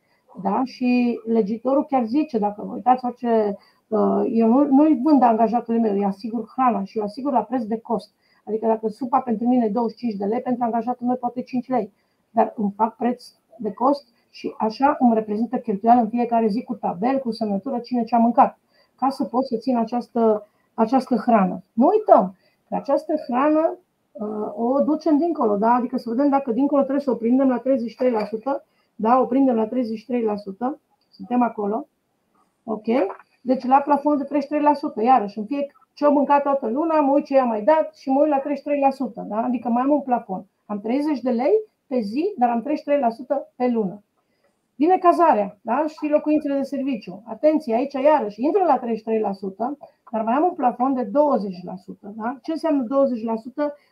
[0.43, 0.63] Da?
[0.65, 3.57] Și legitorul chiar zice, dacă vă uitați orice,
[3.89, 7.63] uh, eu nu, nu-i vând angajatului meu, îi asigur hrana și îi asigur la preț
[7.63, 8.11] de cost.
[8.45, 11.93] Adică dacă supa pentru mine 25 de lei, pentru angajatul meu poate 5 lei.
[12.31, 13.25] Dar îmi fac preț
[13.59, 18.05] de cost și așa îmi reprezintă cheltuială în fiecare zi cu tabel, cu semnătură, cine
[18.05, 18.59] ce a mâncat,
[18.97, 21.63] ca să pot să țin această, această hrană.
[21.73, 22.37] Nu uităm
[22.69, 23.79] că această hrană uh,
[24.55, 25.75] o ducem dincolo, da?
[25.75, 27.63] adică să vedem dacă dincolo trebuie să o prindem la 33%,
[28.95, 29.71] da, o prindem la 33%,
[31.11, 31.87] suntem acolo,
[32.65, 32.87] ok?
[33.41, 34.39] Deci la plafonul de
[35.01, 37.97] 33%, iarăși în fiecare ce au mâncat toată luna, mă uit ce i-am mai dat
[37.97, 39.27] și mă uit la 33%.
[39.27, 39.37] Da?
[39.37, 40.45] Adică mai am un plafon.
[40.67, 41.53] Am 30 de lei
[41.87, 42.67] pe zi, dar am 33%
[43.57, 44.03] pe lună.
[44.83, 45.85] Vine cazarea da?
[45.87, 47.23] și locuințele de serviciu.
[47.27, 48.83] Atenție, aici iarăși intră la 33%,
[50.11, 51.11] dar mai am un plafon de 20%.
[52.01, 52.39] Da?
[52.43, 52.87] Ce înseamnă 20%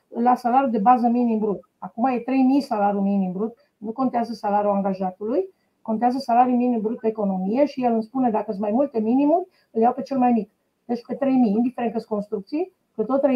[0.09, 1.61] la salariul de bază minim brut?
[1.79, 2.24] Acum e 3.000
[2.59, 5.48] salariul minim brut, nu contează salariul angajatului,
[5.83, 9.46] contează salariul minim brut pe economie și el îmi spune dacă sunt mai multe minimuri,
[9.70, 10.50] îl iau pe cel mai mic
[10.85, 13.31] deci pe 3.000, indiferent că sunt construcții, pe tot 3.000.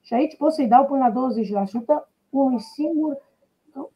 [0.00, 1.30] Și aici pot să-i dau până la
[2.02, 3.16] 20% unui singur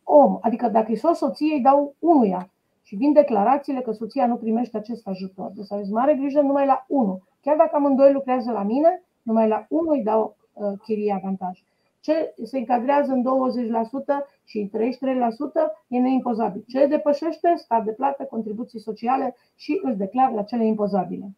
[0.04, 0.38] om.
[0.40, 2.50] Adică dacă e o soție, îi dau unuia.
[2.90, 5.50] Și vin declarațiile că soția nu primește acest ajutor.
[5.54, 7.22] Deci aveți mare grijă numai la unul.
[7.40, 11.62] Chiar dacă amândoi lucrează la mine, numai la unul îi dau uh, chirie avantaj.
[12.00, 14.70] Ce se încadrează în 20% și în 33%
[15.88, 16.64] e neimpozabil.
[16.68, 21.30] Ce depășește, stat de plată, contribuții sociale și îl declar la cele impozabile.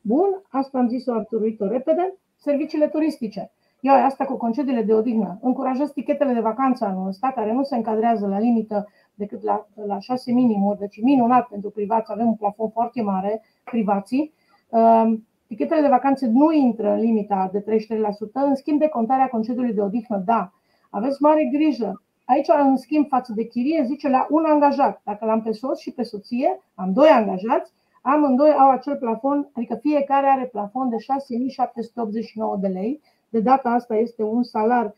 [0.00, 2.14] Bun, asta am zis-o, am turuit-o repede.
[2.36, 3.50] Serviciile turistice.
[3.80, 5.38] Eu asta cu concediile de odihnă.
[5.40, 9.98] Încurajez tichetele de vacanță anul ăsta, care nu se încadrează la limită decât la, la
[9.98, 14.32] 6 minimuri, deci minunat pentru privați, avem un plafon foarte mare, privații.
[14.70, 19.72] Ehm, tichetele de vacanțe nu intră în limita de 33%, în schimb de contarea concediului
[19.72, 20.52] de odihnă, da.
[20.90, 22.02] Aveți mare grijă.
[22.24, 25.00] Aici, în schimb, față de chirie, zice la un angajat.
[25.04, 27.72] Dacă l-am pe soț și pe soție, am doi angajați,
[28.02, 33.00] Amândoi au acel plafon, adică fiecare are plafon de 6.789 de lei.
[33.28, 34.94] De data asta este un salar,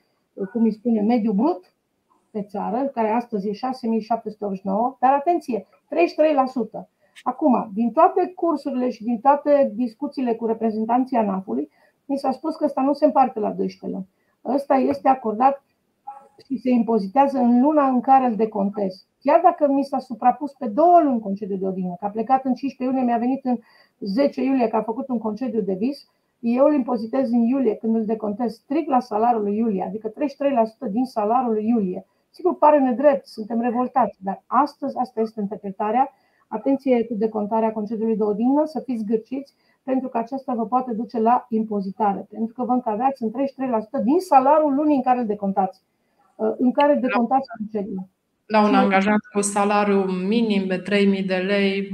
[0.53, 1.74] cum îi spune, mediu brut
[2.35, 5.67] pe țară, care astăzi e 6.789, dar atenție,
[6.77, 6.89] 33%.
[7.23, 11.71] Acum, din toate cursurile și din toate discuțiile cu reprezentanții ANAF-ului,
[12.07, 14.09] mi s-a spus că ăsta nu se împarte la 12 luni.
[14.55, 15.65] Ăsta este acordat
[16.47, 19.07] și se impozitează în luna în care îl decontez.
[19.21, 22.55] Chiar dacă mi s-a suprapus pe două luni concediu de odihnă, că a plecat în
[22.55, 23.59] 15 iulie, mi-a venit în
[24.01, 26.09] 10 iulie, că a făcut un concediu de vis,
[26.41, 30.13] eu îl impozitez în iulie când îl decontez strict la salariul lui iulie, adică 33%
[30.91, 32.07] din salariul lui iulie.
[32.37, 36.13] Sigur, pare nedrept, suntem revoltați, dar astăzi asta este interpretarea.
[36.49, 41.19] Atenție cu decontarea concediului de odihnă, să fiți gârciți, pentru că aceasta vă poate duce
[41.21, 43.33] la impozitare, pentru că vă încadrați în 33%
[44.05, 45.83] din salariul lunii în care îl decontați,
[46.57, 48.09] în care decontați concediul
[48.47, 51.89] la un angajat cu salariu minim de 3.000 de lei.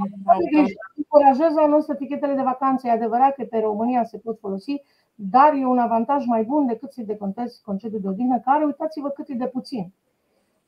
[0.95, 2.87] Încurajez anul etichetele de vacanță.
[2.87, 4.81] E adevărat că pe România se pot folosi,
[5.15, 9.29] dar e un avantaj mai bun decât să-i decontezi concediu de odihnă, care uitați-vă cât
[9.29, 9.93] e de puțin.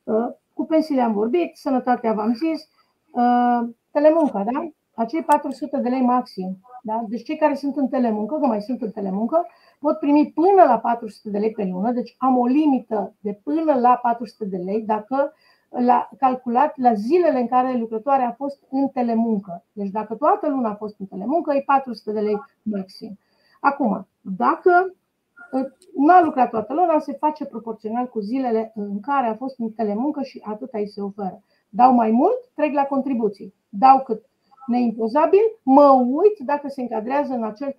[0.03, 2.67] Uh, cu pensiile am vorbit, sănătatea v-am zis,
[3.11, 4.69] uh, telemunca, da?
[4.95, 6.57] Acei 400 de lei maxim.
[6.83, 7.03] Da?
[7.07, 9.47] Deci cei care sunt în telemuncă, că mai sunt în telemuncă,
[9.79, 13.73] pot primi până la 400 de lei pe lună, deci am o limită de până
[13.73, 15.33] la 400 de lei dacă
[15.69, 19.63] la, calculat la zilele în care lucrătoarea a fost în telemuncă.
[19.71, 23.19] Deci dacă toată luna a fost în telemuncă, e 400 de lei maxim.
[23.59, 24.93] Acum, dacă ă,
[25.95, 29.71] nu a lucrat toată luna, se face proporțional cu zilele în care a fost în
[29.71, 31.43] telemuncă și atâta îi se oferă.
[31.69, 33.53] Dau mai mult, trec la contribuții.
[33.69, 34.25] Dau cât
[34.67, 37.73] neimpozabil, mă uit dacă se încadrează în acel 33%,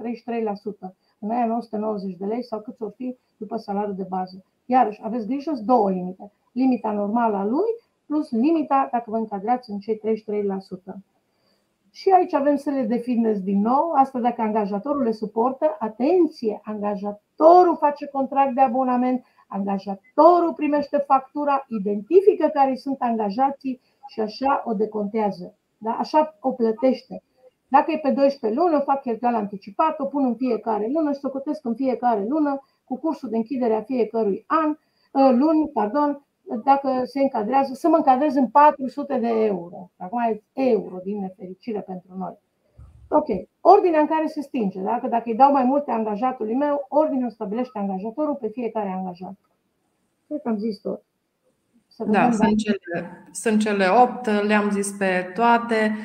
[1.18, 4.44] în aia 990 de lei sau cât o fi după salariul de bază.
[4.66, 6.32] Iarăși, aveți grijă, două limite.
[6.52, 10.02] Limita normală a lui plus limita dacă vă încadrați în cei 33%.
[11.94, 17.76] Și aici avem să de fitness din nou, asta dacă angajatorul le suportă, atenție, angajatorul
[17.76, 25.54] face contract de abonament, angajatorul primește factura, identifică care sunt angajații și așa o decontează.
[25.78, 25.90] Da?
[25.90, 27.22] Așa o plătește.
[27.68, 31.18] Dacă e pe 12 luni, o fac cheltuială anticipat, o pun în fiecare lună și
[31.18, 34.76] socotesc în fiecare lună cu cursul de închidere a fiecărui an,
[35.14, 36.26] ă, luni, pardon,
[36.64, 39.90] dacă se încadrează, să mă încadrez în 400 de euro.
[39.96, 42.38] Acum e euro din nefericire pentru noi.
[43.08, 43.26] Ok.
[43.60, 44.80] Ordinea în care se stinge.
[44.80, 49.34] Dacă, dacă îi dau mai multe angajatului meu, ordinea o stabilește angajatorul pe fiecare angajat.
[50.26, 51.02] Cred că am zis tot.
[52.06, 55.96] da, sunt cele, sunt cele 8, le-am zis pe toate.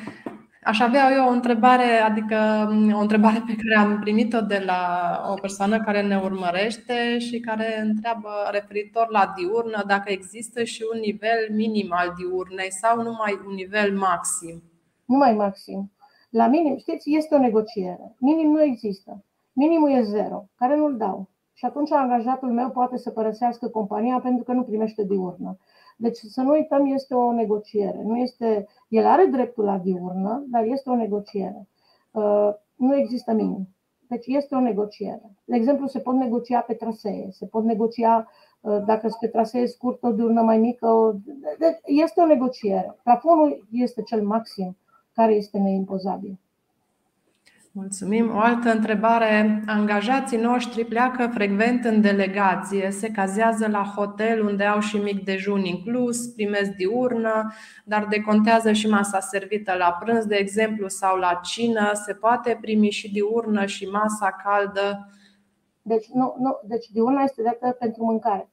[0.62, 4.82] Aș avea eu o întrebare, adică mm, o întrebare pe care am primit-o de la
[5.30, 11.00] o persoană care ne urmărește și care întreabă referitor la diurnă dacă există și un
[11.00, 14.62] nivel minim al diurnei sau numai un nivel maxim.
[15.04, 15.92] Numai maxim.
[16.30, 18.14] La minim, știți, este o negociere.
[18.18, 19.24] Minim nu există.
[19.52, 21.28] Minimul e zero, care nu-l dau.
[21.52, 25.58] Și atunci angajatul meu poate să părăsească compania pentru că nu primește diurnă.
[26.00, 28.02] Deci să nu uităm, este o negociere.
[28.02, 31.68] Nu este, el are dreptul la diurnă, dar este o negociere.
[32.10, 33.68] Uh, nu există minim.
[34.08, 35.36] Deci este o negociere.
[35.44, 38.28] De exemplu, se pot negocia pe trasee, se pot negocia
[38.60, 41.20] uh, dacă sunt pe trasee scurt, o diurnă mai mică.
[41.58, 42.96] Deci este o negociere.
[43.02, 44.76] Plafonul este cel maxim
[45.12, 46.38] care este neimpozabil.
[47.72, 48.34] Mulțumim.
[48.34, 49.62] O altă întrebare.
[49.66, 55.64] Angajații noștri pleacă frecvent în delegație, se cazează la hotel unde au și mic dejun
[55.64, 57.52] inclus, primesc diurnă,
[57.84, 61.90] dar decontează și masa servită la prânz, de exemplu, sau la cină.
[61.94, 65.08] Se poate primi și diurnă și masa caldă?
[65.82, 68.50] Deci, nu, nu, deci diurna este dată pentru mâncare.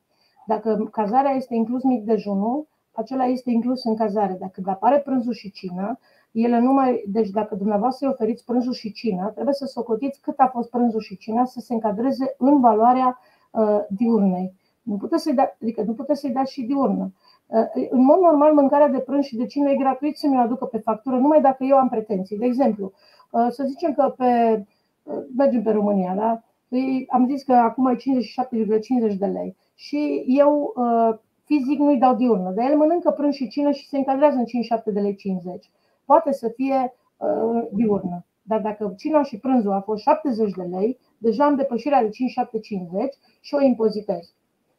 [0.48, 4.38] Dacă cazarea este inclus mic dejunul, acela este inclus în cazare.
[4.40, 6.00] Dacă apare prânzul și cină,
[6.42, 10.40] ele nu mai, deci dacă dumneavoastră îi oferiți prânzul și cina, trebuie să socotiți cât
[10.40, 13.20] a fost prânzul și cina să se încadreze în valoarea
[13.52, 14.54] uh, diurnei.
[14.82, 17.14] Nu puteți să-i da, adică nu puteți să-i dați și diurnă.
[17.46, 20.66] Uh, în mod normal, mâncarea de prânz și de cină e gratuit să mi-o aducă
[20.66, 22.38] pe factură, numai dacă eu am pretenții.
[22.38, 22.92] De exemplu,
[23.32, 24.64] uh, să zicem că pe,
[25.04, 26.42] uh, mergem pe România, da?
[26.68, 32.16] Păi, am zis că acum e 57,50 de lei și eu uh, fizic nu-i dau
[32.16, 35.70] diurnă, dar el mănâncă prânz și cină și se încadrează în 57 de lei 50
[36.08, 38.26] poate să fie uh, diurnă.
[38.42, 43.16] Dar dacă cina și prânzul a fost 70 de lei, deja am depășirea de 5750
[43.42, 44.34] și o impozitez.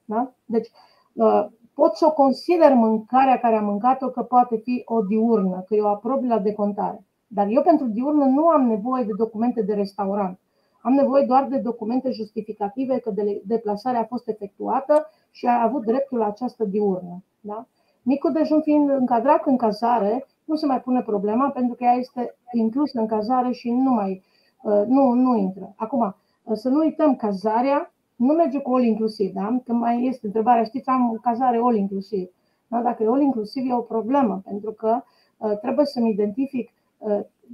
[0.05, 0.33] Da?
[0.45, 0.69] Deci
[1.13, 5.75] uh, pot să o consider mâncarea care am mâncat-o că poate fi o diurnă, că
[5.75, 7.07] eu aprob la decontare.
[7.27, 10.39] Dar eu pentru diurnă nu am nevoie de documente de restaurant.
[10.81, 13.13] Am nevoie doar de documente justificative că
[13.45, 17.23] deplasarea a fost efectuată și a avut dreptul la această diurnă.
[17.41, 17.67] Da?
[18.03, 22.35] Micul dejun fiind încadrat în cazare, nu se mai pune problema pentru că ea este
[22.53, 24.23] inclusă în cazare și nu mai
[24.63, 25.73] uh, nu, nu intră.
[25.77, 29.61] Acum, uh, să nu uităm, cazarea nu merge cu all inclusiv, da?
[29.65, 32.29] Că mai este întrebarea, știți, am cazare all inclusiv.
[32.69, 32.83] Da?
[32.83, 35.03] Dacă e all inclusiv e o problemă, pentru că
[35.37, 36.71] uh, trebuie să-mi identific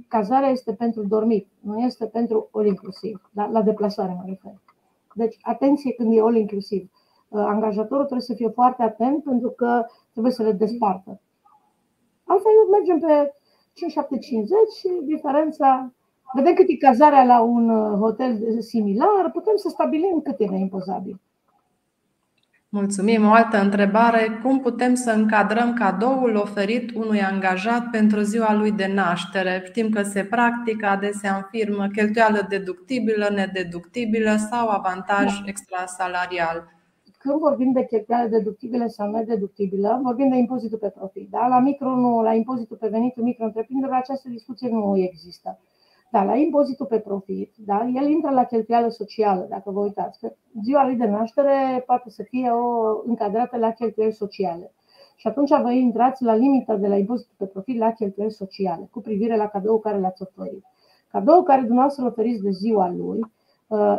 [0.07, 4.61] cazarea este pentru dormit, nu este pentru all inclusiv, la, la deplasare mă refer.
[5.13, 6.91] Deci, atenție când e all inclusiv.
[7.29, 11.19] Angajatorul trebuie să fie foarte atent pentru că trebuie să le despartă.
[12.25, 13.33] Altfel mergem pe
[13.73, 15.95] 5750 și diferența
[16.33, 21.19] Vedem cât e cazarea la un uh, hotel similar, putem să stabilim cât e neimpozabil.
[22.69, 23.25] Mulțumim.
[23.25, 24.39] O altă întrebare.
[24.43, 29.63] Cum putem să încadrăm cadoul oferit unui angajat pentru ziua lui de naștere?
[29.65, 35.43] Știm că se practică adesea în firmă cheltuială deductibilă, nedeductibilă sau avantaj da.
[35.45, 36.67] extrasalarial.
[37.25, 41.29] Când vorbim de cheltuială deductibilă sau nedeductibilă, vorbim de impozitul pe profit.
[41.29, 41.47] Da?
[41.47, 43.49] La micro, nu, la impozitul pe venitul micro
[43.91, 45.59] această discuție nu există.
[46.11, 50.19] Da, la impozitul pe profit, da, el intră la cheltuială socială, dacă vă uitați.
[50.19, 54.73] Că ziua lui de naștere poate să fie o încadrată la cheltuieli sociale.
[55.15, 59.01] Și atunci vă intrați la limita de la impozitul pe profit la cheltuieli sociale, cu
[59.01, 60.65] privire la cadou care l-ați oferit.
[61.11, 63.27] Cadou care dumneavoastră îl oferiți de ziua lui, uh,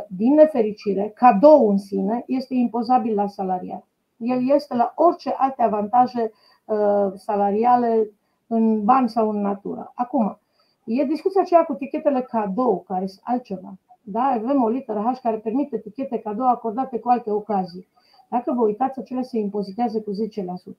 [0.09, 3.85] din nefericire, cadou în sine este impozabil la salariat.
[4.17, 6.33] El este la orice alte avantaje
[6.65, 8.11] uh, salariale
[8.47, 9.93] în bani sau în natură.
[9.95, 10.39] Acum,
[10.87, 13.79] E discuția aceea cu etichetele cadou, care sunt altceva.
[14.03, 14.23] Da?
[14.23, 17.89] Avem o literă H care permite etichete cadou acordate cu alte ocazii.
[18.29, 20.17] Dacă vă uitați, acelea se impozitează cu 10%.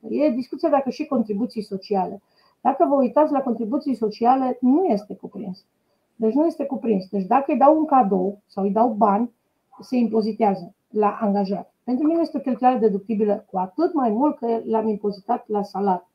[0.10, 2.22] E discuția dacă și contribuții sociale.
[2.62, 5.66] Dacă vă uitați la contribuții sociale, nu este cuprins.
[6.20, 7.10] Deci nu este cuprins.
[7.10, 9.32] Deci dacă îi dau un cadou sau îi dau bani,
[9.80, 11.74] se impozitează la angajat.
[11.84, 16.08] Pentru mine este o cheltuială deductibilă cu atât mai mult că l-am impozitat la salar.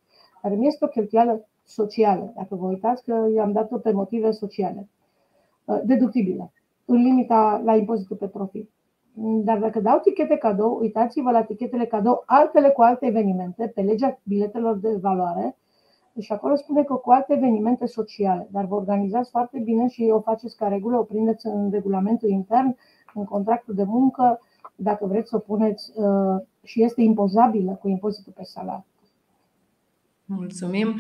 [0.43, 4.89] Care mi este o cheltuială sociale, dacă vă uitați că i-am dat-o pe motive sociale,
[5.65, 6.53] uh, deductibile,
[6.85, 8.71] în limita la impozitul pe profit.
[9.45, 14.21] Dar dacă dau tichete cadou, uitați-vă la tichetele cadou, altele cu alte evenimente, pe legea
[14.23, 15.57] biletelor de valoare,
[16.21, 20.21] și acolo spune că cu alte evenimente sociale, dar vă organizați foarte bine și o
[20.21, 22.77] faceți ca regulă, o prindeți în regulamentul intern,
[23.15, 24.41] în contractul de muncă,
[24.77, 28.85] dacă vreți să o puneți uh, și este impozabilă cu impozitul pe salariu.
[30.25, 30.95] Mulțumim.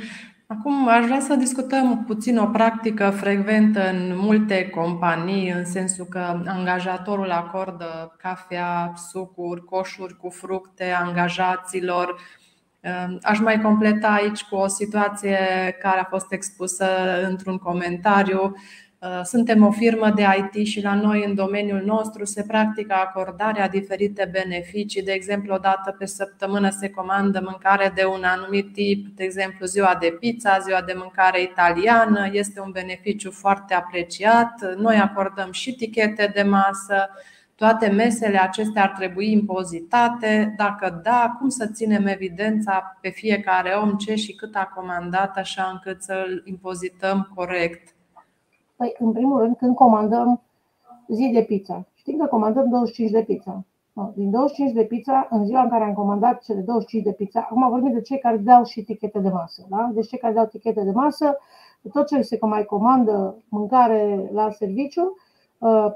[0.46, 6.42] Acum aș vrea să discutăm puțin o practică frecventă în multe companii, în sensul că
[6.46, 12.20] angajatorul acordă cafea, sucuri, coșuri cu fructe angajaților.
[13.22, 15.38] Aș mai completa aici cu o situație
[15.80, 16.86] care a fost expusă
[17.28, 18.54] într-un comentariu
[19.02, 23.68] Uh, suntem o firmă de IT și la noi, în domeniul nostru, se practică acordarea
[23.68, 25.02] diferite beneficii.
[25.02, 29.66] De exemplu, o dată pe săptămână se comandă mâncare de un anumit tip, de exemplu,
[29.66, 32.28] ziua de pizza, ziua de mâncare italiană.
[32.32, 34.74] Este un beneficiu foarte apreciat.
[34.76, 37.10] Noi acordăm și tichete de masă.
[37.62, 40.54] Toate mesele acestea ar trebui impozitate.
[40.56, 45.70] Dacă da, cum să ținem evidența pe fiecare om ce și cât a comandat, așa
[45.72, 47.94] încât să-l impozităm corect?
[48.76, 50.40] Păi, în primul rând, când comandăm
[51.08, 53.64] zi de pizza, știm că comandăm 25 de pizza.
[54.14, 57.68] Din 25 de pizza, în ziua în care am comandat cele 25 de pizza, acum
[57.68, 59.66] vorbim de cei care dau și tichete de masă.
[59.68, 59.90] Da?
[59.94, 61.38] Deci cei care dau tichete de masă,
[61.92, 65.30] tot ce se mai comandă mâncare la serviciu uh,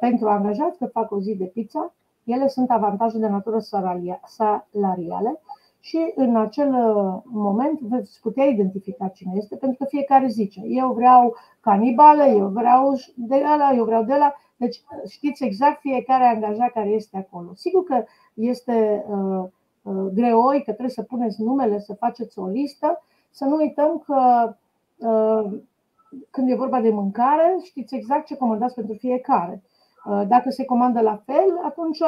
[0.01, 1.95] pentru angajați, că fac o zi de pizza,
[2.25, 5.41] ele sunt avantaje de natură salariale
[5.87, 10.93] și în acel uh, moment veți putea identifica cine este, pentru că fiecare zice, eu
[10.93, 14.35] vreau canibale, eu vreau de la, eu vreau de la.
[14.57, 17.51] Deci știți exact fiecare angajat care este acolo.
[17.55, 18.05] Sigur că
[18.35, 19.45] este uh,
[19.83, 24.55] uh, greoi, că trebuie să puneți numele, să faceți o listă, să nu uităm că
[24.97, 25.59] uh,
[26.31, 29.63] când e vorba de mâncare, știți exact ce comandați pentru fiecare.
[30.05, 32.03] Uh, dacă se comandă la fel, atunci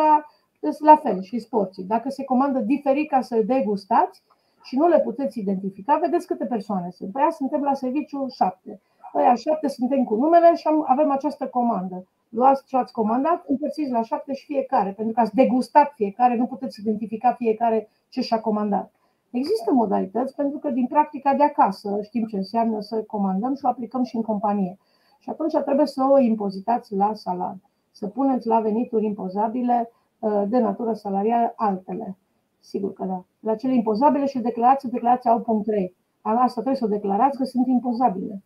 [0.60, 1.84] sunt la fel și sporții.
[1.84, 4.22] Dacă se comandă diferit ca să degustați
[4.62, 7.12] și nu le puteți identifica, vedeți câte persoane sunt.
[7.12, 8.80] Păi suntem la serviciu șapte.
[9.12, 12.06] Păi șapte suntem cu numele și avem această comandă.
[12.28, 16.46] Luați ce ați comandat, împărțiți la șapte și fiecare, pentru că ați degustat fiecare, nu
[16.46, 18.92] puteți identifica fiecare ce și-a comandat.
[19.30, 23.68] Există modalități pentru că din practica de acasă știm ce înseamnă să comandăm și o
[23.68, 24.78] aplicăm și în companie.
[25.18, 30.58] Și atunci trebuie să o impozitați la salariu, să puneți la venituri impozabile Uh, de
[30.58, 32.16] natură salarială altele.
[32.60, 33.24] Sigur că da.
[33.40, 35.96] La cele impozabile și declarații, declarația au punct 3.
[36.22, 38.42] Asta trebuie să o declarați că sunt impozabile.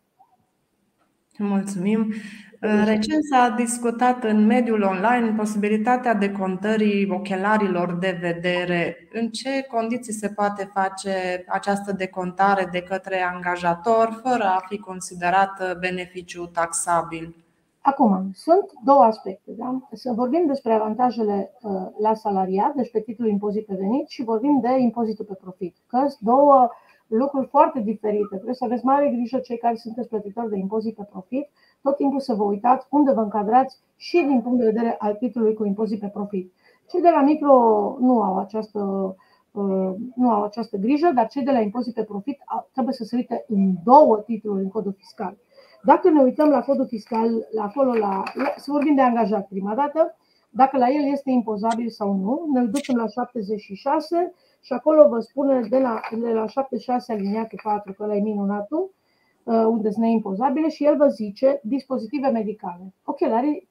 [1.43, 2.01] Mulțumim.
[2.62, 9.09] Uh, recent s-a discutat în mediul online posibilitatea decontării ochelarilor de vedere.
[9.12, 15.78] În ce condiții se poate face această decontare de către angajator fără a fi considerat
[15.78, 17.36] beneficiu taxabil?
[17.80, 19.51] Acum, sunt două aspecte.
[19.57, 19.78] Da?
[19.93, 24.61] Să vorbim despre avantajele uh, la salariat, deci pe titlul impozit pe venit, și vorbim
[24.61, 25.76] de impozitul pe profit.
[25.86, 26.68] Că sunt două
[27.07, 28.34] lucruri foarte diferite.
[28.34, 31.48] Trebuie să aveți mare grijă cei care sunteți plătitori de impozit pe profit,
[31.82, 35.55] tot timpul să vă uitați unde vă încadrați și din punct de vedere al titlului
[35.55, 36.53] cu impozit pe profit.
[36.90, 37.55] Cei de la micro
[38.00, 38.80] nu au această,
[40.14, 42.38] nu au această grijă, dar cei de la impozit pe profit
[42.72, 45.36] trebuie să se uite în două titluri în codul fiscal.
[45.82, 49.74] Dacă ne uităm la codul fiscal, la acolo, la, la, să vorbim de angajat prima
[49.74, 50.16] dată,
[50.50, 55.61] dacă la el este impozabil sau nu, ne ducem la 76 și acolo vă spune
[55.69, 58.91] de la, de la 76 aliniatul 4, că ăla e minunatul,
[59.45, 62.95] uh, unde sunt neimpozabile și el vă zice dispozitive medicale.
[63.05, 63.69] Ochelarii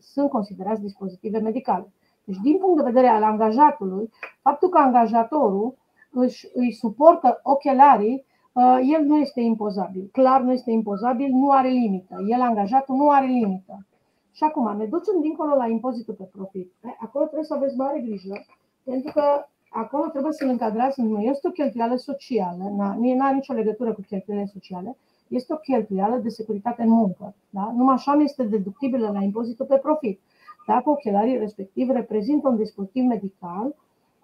[0.00, 1.92] sunt considerați dispozitive medicale.
[2.24, 4.10] Deci, din punct de vedere al angajatului,
[4.42, 5.74] faptul că angajatorul
[6.10, 10.08] își, îi suportă ochelarii Uh, el nu este impozabil.
[10.12, 12.16] Clar nu este impozabil, nu are limită.
[12.26, 13.86] El, angajatul, nu are limită.
[14.32, 16.72] Și acum ne ducem dincolo la impozitul pe profit.
[17.00, 18.44] Acolo trebuie să aveți mare grijă,
[18.84, 19.22] pentru că
[19.70, 21.00] acolo trebuie să-l încadrați.
[21.00, 24.96] Nu este o cheltuială socială, nu are nicio legătură cu cheltuielile sociale,
[25.28, 27.34] este o cheltuială de securitate în muncă.
[27.50, 27.72] Da?
[27.76, 30.20] Numai așa nu este deductibilă la impozitul pe profit.
[30.66, 33.74] Dacă ochelarii respectiv reprezintă un dispozitiv medical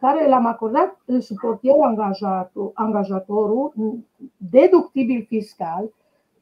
[0.01, 3.73] care l-am acordat, îl suport eu angajatul, angajatorul,
[4.37, 5.91] deductibil fiscal,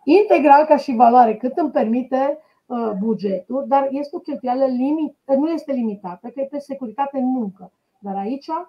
[0.04, 5.48] integral ca și valoare, cât îmi permite uh, bugetul, dar este o cheltuială limit, nu
[5.48, 7.72] este limitată, că e pe securitate în muncă.
[7.98, 8.66] Dar aici uh,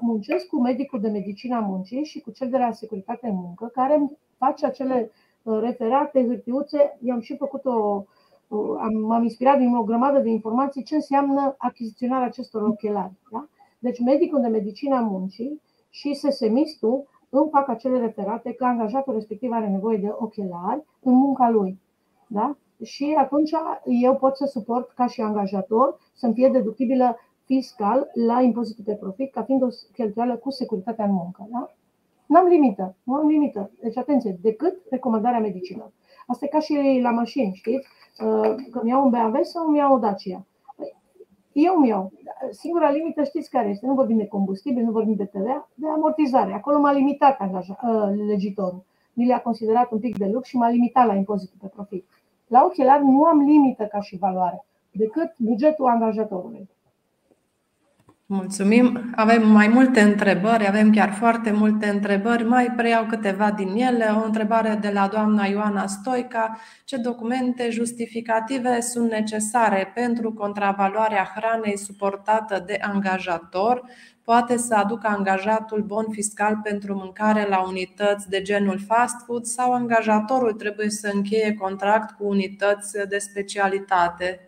[0.00, 3.94] muncesc cu medicul de medicina muncii și cu cel de la securitate în muncă, care
[3.94, 5.10] îmi face acele
[5.42, 6.98] uh, referate, hârtiuțe.
[7.02, 8.04] I-am și făcut o,
[8.78, 13.12] am, m-am inspirat din o grămadă de informații ce înseamnă achiziționarea acestor ochelari.
[13.32, 13.48] Da?
[13.78, 19.68] Deci medicul de medicina muncii și sesemistul îmi fac acele referate că angajatul respectiv are
[19.68, 21.80] nevoie de ochelari în munca lui.
[22.26, 22.56] Da?
[22.82, 23.50] Și atunci
[23.84, 27.16] eu pot să suport ca și angajator să-mi fie deductibilă
[27.46, 31.46] fiscal la impozitul pe profit ca fiind o cheltuială cu securitatea în muncă.
[31.50, 31.70] Da?
[32.26, 33.70] N-am limită, nu am limită.
[33.82, 35.92] Deci atenție, decât recomandarea medicină.
[36.26, 37.88] Asta e ca și la mașini, știți?
[38.70, 40.46] Că mi iau un BMW sau mi iau o Dacia.
[41.52, 42.12] Eu îmi iau.
[42.50, 43.86] Singura limită știți care este?
[43.86, 46.52] Nu vorbim de combustibil, nu vorbim de TVA, de amortizare.
[46.52, 48.84] Acolo m-a limitat angaja, ă, legitorul.
[49.12, 52.06] Mi le-a considerat un pic de lux și m-a limitat la impozitul pe profit.
[52.46, 56.68] La ochelari nu am limită ca și valoare, decât bugetul angajatorului.
[58.28, 59.12] Mulțumim.
[59.16, 62.44] Avem mai multe întrebări, avem chiar foarte multe întrebări.
[62.44, 64.04] Mai preiau câteva din ele.
[64.04, 66.58] O întrebare de la doamna Ioana Stoica.
[66.84, 73.82] Ce documente justificative sunt necesare pentru contravaloarea hranei suportată de angajator?
[74.22, 79.72] Poate să aducă angajatul bon fiscal pentru mâncare la unități de genul fast food sau
[79.72, 84.45] angajatorul trebuie să încheie contract cu unități de specialitate?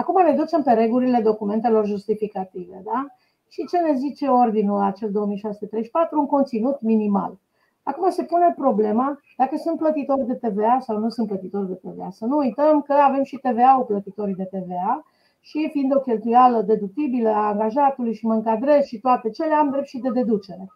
[0.00, 2.80] Acum ne ducem pe regulile documentelor justificative.
[2.84, 3.06] Da?
[3.48, 6.18] Și ce ne zice ordinul acel 2634?
[6.20, 7.38] Un conținut minimal.
[7.82, 12.10] Acum se pune problema dacă sunt plătitori de TVA sau nu sunt plătitori de TVA.
[12.10, 15.04] Să nu uităm că avem și TVA-ul plătitorii de TVA
[15.40, 19.86] și fiind o cheltuială deductibilă a angajatului și mă încadrez și toate cele, am drept
[19.86, 20.66] și de deducere.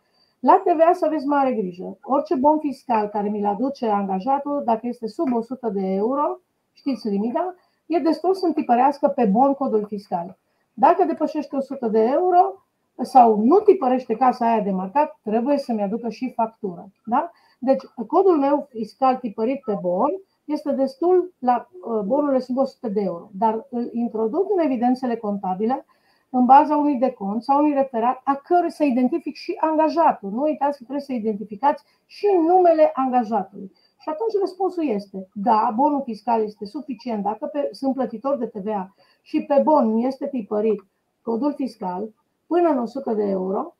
[0.40, 1.98] La TVA să aveți mare grijă.
[2.02, 6.40] Orice bon fiscal care mi-l aduce angajatul, dacă este sub 100 de euro,
[6.72, 7.54] știți limita,
[7.90, 10.38] e destul să-mi tipărească pe bon codul fiscal.
[10.74, 12.64] Dacă depășește 100 de euro
[13.02, 16.90] sau nu tipărește casa aia de marcat, trebuie să-mi aducă și factură.
[17.04, 17.30] Da?
[17.58, 20.10] Deci, codul meu fiscal tipărit pe bon
[20.44, 25.84] este destul, la uh, bonurile sunt 100 de euro, dar îl introduc în evidențele contabile
[26.30, 30.30] în baza unui decont sau unui referat a cărui să identific și angajatul.
[30.30, 33.72] Nu uitați că trebuie să identificați și numele angajatului.
[34.00, 38.94] Și atunci răspunsul este, da, bonul fiscal este suficient dacă pe, sunt plătitor de TVA
[39.22, 40.84] și pe bon este tipărit
[41.22, 42.14] codul fiscal
[42.46, 43.76] până în 100 de euro,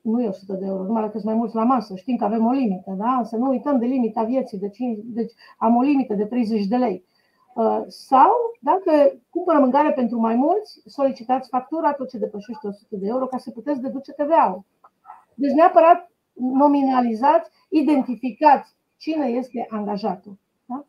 [0.00, 2.46] nu e 100 de euro, numai dacă sunt mai mulți la masă, știm că avem
[2.46, 3.22] o limită, da?
[3.24, 6.76] să nu uităm de limita vieții, de 5, deci am o limită de 30 de
[6.76, 7.04] lei.
[7.54, 8.30] Uh, sau,
[8.60, 8.92] dacă
[9.30, 13.50] cumpără mâncare pentru mai mulți, solicitați factura tot ce depășește 100 de euro ca să
[13.50, 14.64] puteți deduce TVA-ul.
[15.34, 18.74] Deci neapărat nominalizați, identificați
[19.04, 20.38] cine este angajatul.
[20.64, 20.84] Da?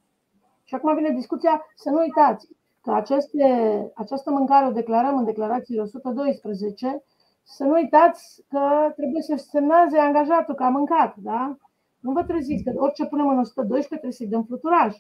[0.64, 2.48] Și acum vine discuția să nu uitați
[2.82, 3.48] că aceste,
[3.96, 7.04] această mâncare o declarăm în declarațiile 112,
[7.44, 11.16] să nu uitați că trebuie să semneze angajatul că a mâncat.
[11.18, 11.58] Da?
[12.00, 14.96] Nu vă treziți că orice punem în 112 trebuie să-i dăm fluturaj.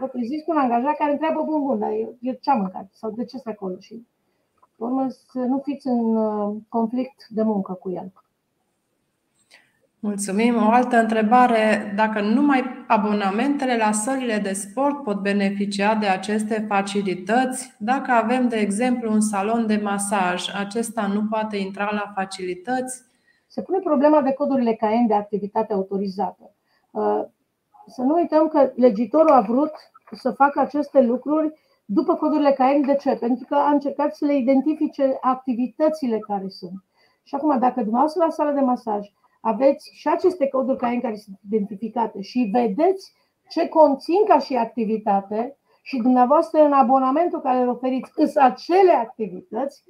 [0.00, 2.88] Vă treziți cu un angajat care întreabă, bun, bun, dar eu, eu ce am mâncat?
[2.92, 3.78] Sau de ce sunt acolo?
[3.78, 4.06] Și,
[4.76, 8.12] urmă, să nu fiți în uh, conflict de muncă cu el.
[10.06, 10.56] Mulțumim.
[10.56, 11.92] O altă întrebare.
[11.96, 18.56] Dacă numai abonamentele la sălile de sport pot beneficia de aceste facilități, dacă avem, de
[18.56, 23.02] exemplu, un salon de masaj, acesta nu poate intra la facilități?
[23.46, 26.54] Se pune problema de codurile CAEN de activitate autorizată.
[26.90, 27.22] Uh,
[27.86, 29.72] să nu uităm că legitorul a vrut
[30.12, 31.52] să facă aceste lucruri
[31.84, 32.86] după codurile CAEN.
[32.86, 33.16] De ce?
[33.16, 36.84] Pentru că a încercat să le identifice activitățile care sunt.
[37.22, 39.08] Și acum, dacă dumneavoastră la sala de masaj
[39.46, 43.12] aveți și aceste coduri CAEN care sunt identificate și vedeți
[43.48, 49.84] ce conțin ca și activitate și dumneavoastră în abonamentul care îl oferiți sunt acele activități,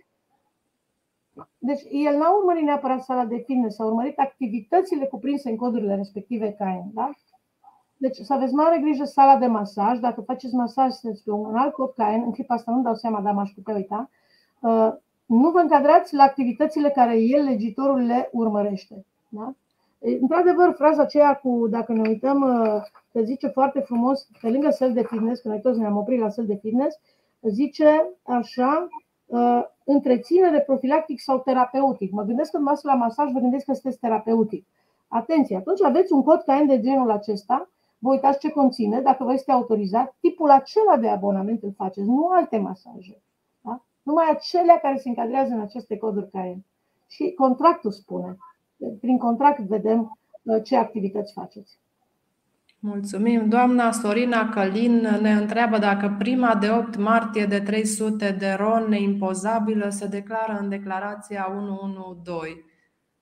[1.58, 6.52] deci el n-a urmărit neapărat sala de fitness, a urmărit activitățile cuprinse în codurile respective
[6.52, 6.90] CAEN.
[6.92, 7.10] Da?
[7.96, 9.98] Deci să aveți mare grijă sala de masaj.
[9.98, 10.94] Dacă faceți masaj
[11.24, 14.10] pe un alt cod CAEN, în clipa asta nu dau seama, dar m-aș putea uita,
[14.60, 14.92] uh,
[15.26, 19.04] nu vă încadrați la activitățile care el, legitorul, le urmărește.
[19.28, 19.54] Da?
[19.98, 24.92] Într-adevăr, fraza aceea cu, dacă ne uităm, uh, că zice foarte frumos, pe lângă sel
[24.92, 26.98] de fitness, că noi toți ne-am oprit la sel de fitness,
[27.40, 28.88] zice așa,
[29.26, 32.12] uh, întreținere profilactic sau terapeutic.
[32.12, 34.66] Mă gândesc că la masaj, vă gândesc că sunteți terapeutic.
[35.08, 37.68] Atenție, atunci aveți un cod KN de genul acesta,
[37.98, 42.28] vă uitați ce conține, dacă vă este autorizat, tipul acela de abonament îl faceți, nu
[42.28, 43.22] alte masaje.
[43.60, 43.82] Da?
[44.02, 46.64] Numai acelea care se încadrează în aceste coduri KN.
[47.08, 48.36] Și contractul spune.
[49.00, 51.78] Prin contract vedem uh, ce activități faceți.
[52.80, 53.48] Mulțumim.
[53.48, 59.88] Doamna Sorina Călin ne întreabă dacă prima de 8 martie de 300 de ron neimpozabilă
[59.88, 62.64] se declară în declarația 112.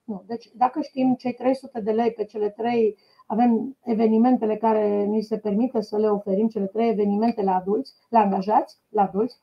[0.04, 0.24] Nu.
[0.26, 2.96] Deci dacă știm cei 300 de lei pe cele trei,
[3.26, 8.18] avem evenimentele care ni se permite să le oferim, cele trei evenimente la adulți, la
[8.18, 9.40] angajați, la adulți,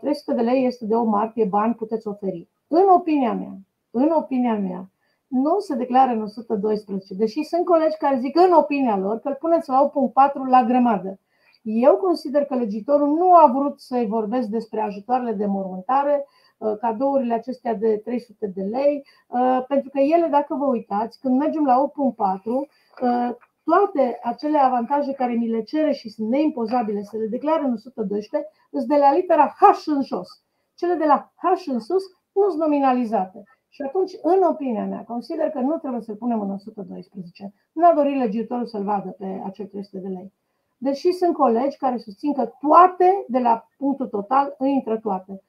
[0.00, 2.48] 300 uh, de lei este de 8 martie, bani puteți oferi.
[2.68, 3.58] În opinia mea,
[3.90, 4.90] în opinia mea,
[5.30, 9.36] nu se declară în 112, deși sunt colegi care zic în opinia lor că îl
[9.40, 11.18] puneți la 8.4 la grămadă.
[11.62, 16.26] Eu consider că legitorul nu a vrut să-i vorbesc despre ajutoarele de mormântare,
[16.58, 21.38] uh, cadourile acestea de 300 de lei, uh, pentru că ele, dacă vă uitați, când
[21.38, 22.68] mergem la 8.4,
[23.02, 23.30] uh,
[23.64, 28.50] toate acele avantaje care mi le cere și sunt neimpozabile să le declară în 112,
[28.70, 30.28] sunt de la litera H în jos.
[30.74, 32.02] Cele de la H în sus
[32.32, 33.44] nu sunt nominalizate.
[33.72, 37.54] Și atunci, în opinia mea, consider că nu trebuie să-l punem în 112.
[37.72, 40.32] Nu a dorit legiuitorul să-l vadă pe acel 300 de lei.
[40.78, 45.42] Deși sunt colegi care susțin că toate, de la punctul total, îi intră toate.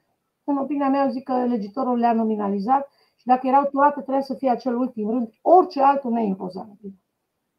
[0.43, 4.49] În opinia mea, zic că legitorul le-a nominalizat și dacă erau toate, trebuie să fie
[4.49, 6.93] acel ultim rând, orice altul neimpozabil.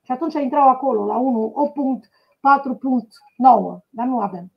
[0.02, 1.54] Și atunci intrau acolo, la 1,
[3.72, 4.52] 8.4.9, dar nu avem.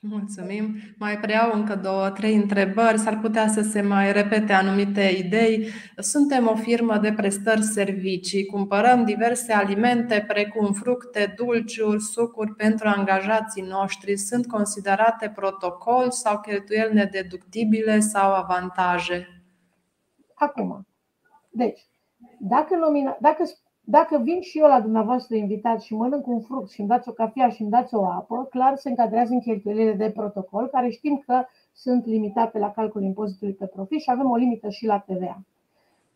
[0.00, 0.74] Mulțumim.
[0.98, 2.98] Mai preiau încă două, trei întrebări.
[2.98, 5.68] S-ar putea să se mai repete anumite idei.
[5.96, 8.46] Suntem o firmă de prestări servicii.
[8.46, 14.16] Cumpărăm diverse alimente precum fructe, dulciuri, sucuri pentru angajații noștri.
[14.16, 19.42] Sunt considerate protocol sau cheltuieli nedeductibile sau avantaje?
[20.34, 20.86] Acum,
[21.50, 21.80] deci,
[22.38, 23.44] dacă, nomina, dacă
[23.90, 27.12] dacă vin și eu la dumneavoastră invitat și mănânc un fruct și îmi dați o
[27.12, 31.22] cafea și îmi dați o apă, clar se încadrează în cheltuielile de protocol, care știm
[31.26, 35.42] că sunt limitate la calculul impozitului pe profit și avem o limită și la TVA.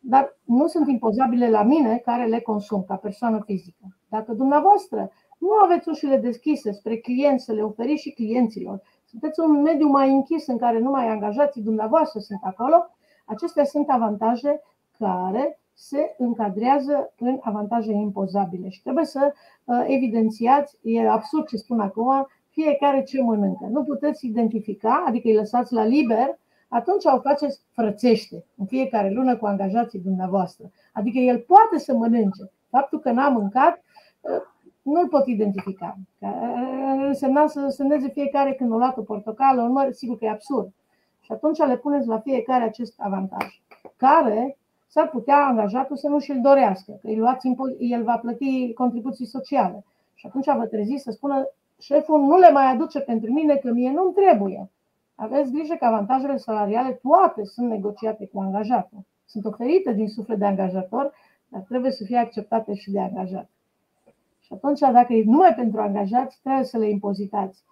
[0.00, 3.96] Dar nu sunt impozabile la mine care le consum ca persoană fizică.
[4.08, 9.62] Dacă dumneavoastră nu aveți ușile deschise spre clienți să le oferiți și clienților, sunteți un
[9.62, 12.86] mediu mai închis în care numai angajații dumneavoastră sunt acolo,
[13.24, 14.62] acestea sunt avantaje
[14.98, 19.32] care se încadrează în avantaje impozabile și trebuie să
[19.64, 23.66] uh, evidențiați, e absurd ce spun acum, fiecare ce mănâncă.
[23.70, 29.36] Nu puteți identifica, adică îi lăsați la liber, atunci o faceți frățește în fiecare lună
[29.36, 30.70] cu angajații dumneavoastră.
[30.92, 32.50] Adică el poate să mănânce.
[32.70, 33.82] Faptul că n-a mâncat,
[34.20, 34.42] uh,
[34.82, 35.98] nu-l pot identifica.
[36.18, 40.30] Uh, însemna să semneze fiecare când o luat o portocală, un măr, sigur că e
[40.30, 40.72] absurd.
[41.20, 43.60] Și atunci le puneți la fiecare acest avantaj,
[43.96, 44.58] care
[44.92, 49.84] s-ar putea angajatul să nu și-l dorească, că îi luați, el va plăti contribuții sociale.
[50.14, 53.90] Și atunci vă treziți să spună, șeful nu le mai aduce pentru mine, că mie
[53.90, 54.70] nu-mi trebuie.
[55.14, 58.98] Aveți grijă că avantajele salariale toate sunt negociate cu angajatul.
[59.24, 61.12] Sunt oferite din suflet de angajator,
[61.48, 63.48] dar trebuie să fie acceptate și de angajat.
[64.40, 67.64] Și atunci, dacă e numai pentru angajați, trebuie să le impozitați.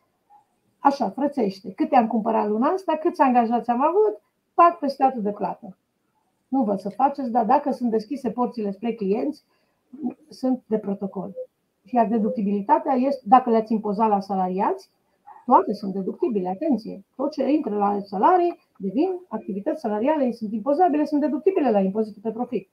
[0.78, 1.72] Așa, frățește.
[1.72, 4.20] Câte am cumpărat luna asta, câți angajați am avut,
[4.54, 5.74] fac pe statul de plată
[6.51, 9.44] nu vă să faceți, dar dacă sunt deschise porțile spre clienți,
[10.28, 11.32] sunt de protocol.
[11.84, 14.90] Și iar deductibilitatea este, dacă le-ați impozat la salariați,
[15.46, 17.05] toate sunt deductibile, atenție.
[17.16, 22.30] Tot ce intră la salarii devin activități salariale, sunt impozabile, sunt deductibile la impozitul pe
[22.30, 22.68] profit.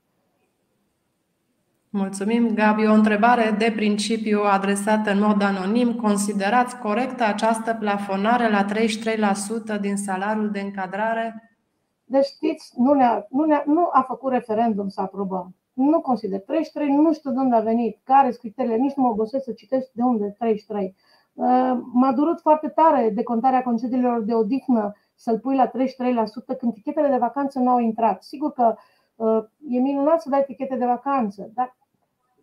[1.90, 2.86] Mulțumim, Gabi.
[2.86, 5.94] O întrebare de principiu adresată în mod anonim.
[5.94, 8.66] Considerați corectă această plafonare la
[9.78, 11.47] 33% din salariul de încadrare?
[12.10, 15.56] Deci știți, nu, ne-a, nu, ne-a, nu a făcut referendum să aprobăm.
[15.74, 19.10] Nu consider 33, nu știu de unde a venit, care sunt criteriile, nici nu mă
[19.10, 20.96] obosesc să citesc de unde 33.
[21.92, 25.72] M-a durut foarte tare decontarea concediilor de odihnă să-l pui la 33%
[26.58, 28.24] când tichetele de vacanță nu au intrat.
[28.24, 28.76] Sigur că
[29.70, 31.78] e minunat să dai tichete de vacanță, dar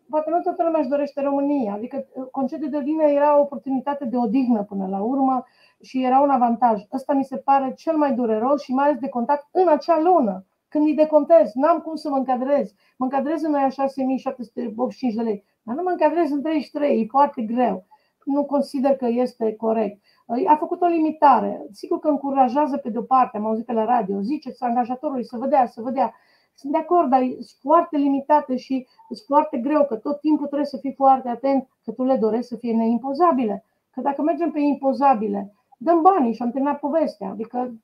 [0.08, 1.72] poate nu toată lumea își dorește România.
[1.72, 5.44] Adică concediul de odihnă era o oportunitate de odihnă până la urmă
[5.84, 6.82] și era un avantaj.
[6.92, 10.44] Ăsta mi se pare cel mai dureros și mai ales de contact în acea lună.
[10.68, 12.74] Când îi decontez, n-am cum să mă încadrez.
[12.96, 17.42] Mă încadrez în aia 6785 de lei, dar nu mă încadrez în 33, e foarte
[17.42, 17.86] greu.
[18.24, 20.02] Nu consider că este corect.
[20.46, 21.66] A făcut o limitare.
[21.70, 25.48] Sigur că încurajează pe de-o parte, am auzit pe la radio, ziceți angajatorului să vă
[25.66, 26.10] să vă
[26.54, 30.68] Sunt de acord, dar e foarte limitate și e foarte greu, că tot timpul trebuie
[30.68, 33.64] să fii foarte atent că tu le dorești să fie neimpozabile.
[33.90, 37.28] Că dacă mergem pe impozabile, dăm banii și am terminat povestea.
[37.28, 37.74] Adică,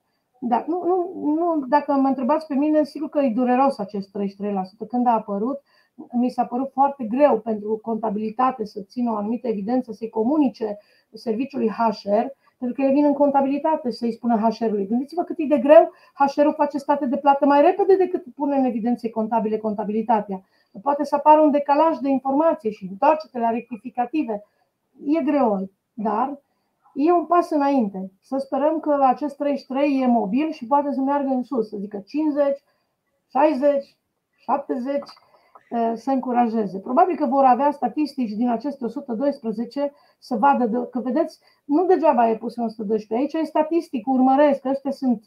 [0.41, 4.88] da, nu, nu, nu, dacă mă întrebați pe mine, sigur că e dureros acest 33%.
[4.88, 5.61] Când a apărut,
[6.12, 10.78] mi s-a părut foarte greu pentru contabilitate să țină o anumită evidență, să-i comunice
[11.12, 12.26] serviciului HR,
[12.59, 14.86] pentru că ele vin în contabilitate să-i spună HR-ului.
[14.86, 18.64] Gândiți-vă cât e de greu, HR-ul face state de plată mai repede decât pune în
[18.64, 20.43] evidențe contabile contabilitatea.
[20.82, 24.43] Poate să apară un decalaj de informație și întoarce-te la rectificative.
[25.05, 26.38] E greu, dar
[26.95, 28.12] e un pas înainte.
[28.20, 32.03] Să sperăm că acest 33 e mobil și poate să meargă în sus, să zică
[32.07, 32.64] 50,
[33.28, 33.97] 60,
[34.36, 35.03] 70,
[35.95, 36.78] să încurajeze.
[36.78, 42.36] Probabil că vor avea statistici din aceste 112 să vadă, că vedeți, nu degeaba e
[42.36, 43.14] pus în 112.
[43.14, 45.22] Aici e statistic, urmăresc, astea sunt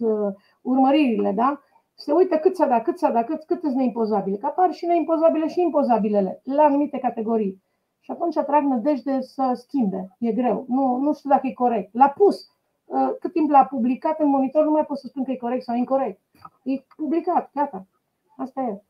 [0.61, 1.61] urmăririle, da?
[1.95, 4.37] Se uită cât s-a dat, cât s-a dat, cât, cât sunt neimpozabile.
[4.37, 7.63] Că apar și neimpozabile și impozabilele la anumite categorii.
[8.03, 10.15] Și atunci atrag nădejde să schimbe.
[10.19, 10.65] E greu.
[10.67, 11.93] Nu, nu știu dacă e corect.
[11.93, 12.49] L-a pus.
[12.85, 15.63] Uh, cât timp l-a publicat în monitor, nu mai pot să spun că e corect
[15.63, 16.19] sau incorrect.
[16.63, 17.49] E publicat.
[17.53, 17.85] Gata.
[18.37, 18.81] Asta e.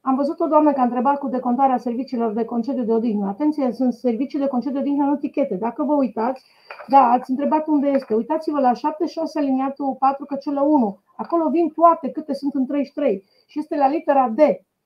[0.00, 3.28] Am văzut o doamnă care a întrebat cu decontarea serviciilor de concediu de odihnă.
[3.28, 5.54] Atenție, sunt servicii de concediu de odihnă, nu tichete.
[5.54, 6.44] Dacă vă uitați,
[6.88, 8.14] da, ați întrebat unde este.
[8.14, 10.98] Uitați-vă la 76 aliniatul 4 căciulă 1.
[11.16, 14.38] Acolo vin toate câte sunt în 33 și este la litera D.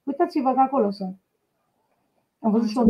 [0.02, 1.16] Uitați-vă că acolo sunt.
[2.40, 2.84] Am văzut și o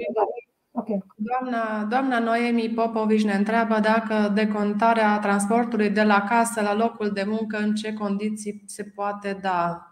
[0.78, 1.02] Okay.
[1.16, 7.24] Doamna, doamna Noemi Popovici ne întreabă dacă decontarea transportului de la casă la locul de
[7.26, 9.86] muncă, în ce condiții se poate da?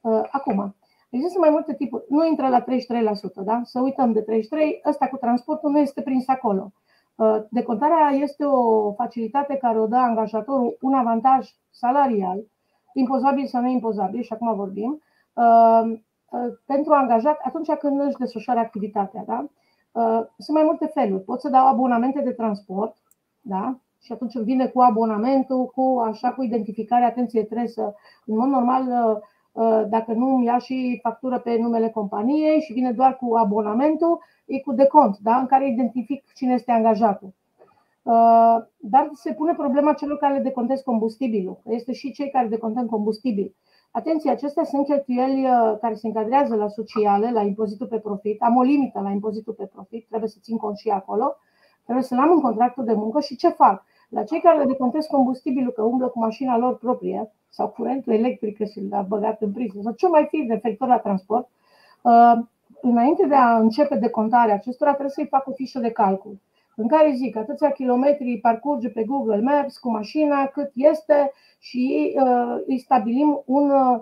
[0.00, 0.76] Uh, acum,
[1.10, 2.04] există mai multe tipuri.
[2.08, 2.64] Nu intră la 33%,
[3.44, 3.60] da?
[3.64, 4.24] Să uităm de 33%,
[4.88, 6.72] ăsta cu transportul nu este prins acolo.
[7.14, 12.44] Uh, decontarea este o facilitate care o dă angajatorul un avantaj salarial,
[12.92, 15.02] impozabil sau neimpozabil, și acum vorbim,
[15.32, 15.98] uh,
[16.66, 19.24] pentru angajat atunci când își desfășoară activitatea.
[19.26, 19.46] Da?
[19.96, 21.22] Uh, sunt mai multe feluri.
[21.22, 22.96] Pot să dau abonamente de transport,
[23.40, 23.78] da?
[24.00, 27.94] și atunci îmi vine cu abonamentul, cu așa cu identificare, atenție, trebuie să,
[28.24, 29.16] în mod normal, uh,
[29.52, 34.18] uh, dacă nu îmi ia și factură pe numele companiei și vine doar cu abonamentul,
[34.46, 35.36] e cu decont, da?
[35.36, 37.34] în care identific cine este angajatul.
[38.76, 41.58] Dar se pune problema celor care le decontez combustibilul.
[41.64, 43.54] Este și cei care decontăm combustibil.
[43.96, 48.42] Atenție, acestea sunt cheltuieli uh, care se încadrează la sociale, la impozitul pe profit.
[48.42, 51.36] Am o limită la impozitul pe profit, trebuie să țin cont și acolo.
[51.84, 53.84] Trebuie să-l am în contractul de muncă și ce fac?
[54.08, 58.68] La cei care le decontez combustibilul că umblă cu mașina lor proprie sau curentul electric
[58.70, 61.48] și l-a băgat în priză sau ce mai fi referitor la transport,
[62.02, 62.32] uh,
[62.80, 66.38] înainte de a începe decontarea acestora, trebuie să-i fac o fișă de calcul
[66.76, 72.62] în care zic atâția kilometri parcurge pe Google Maps cu mașina, cât este și uh,
[72.66, 74.00] îi stabilim un uh,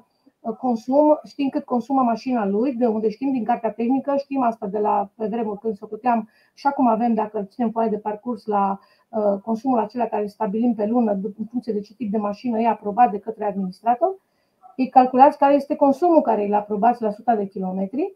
[0.59, 4.79] consum, știm cât consumă mașina lui, de unde știm din cartea tehnică, știm asta de
[4.79, 8.79] la pe vremuri când se puteam și acum avem, dacă ținem foaie de parcurs la
[9.09, 12.61] uh, consumul acela care îl stabilim pe lună, în funcție de ce tip de mașină
[12.61, 14.17] e aprobat de către administrator,
[14.77, 18.15] îi calculați care este consumul care îl aprobați la 100 de kilometri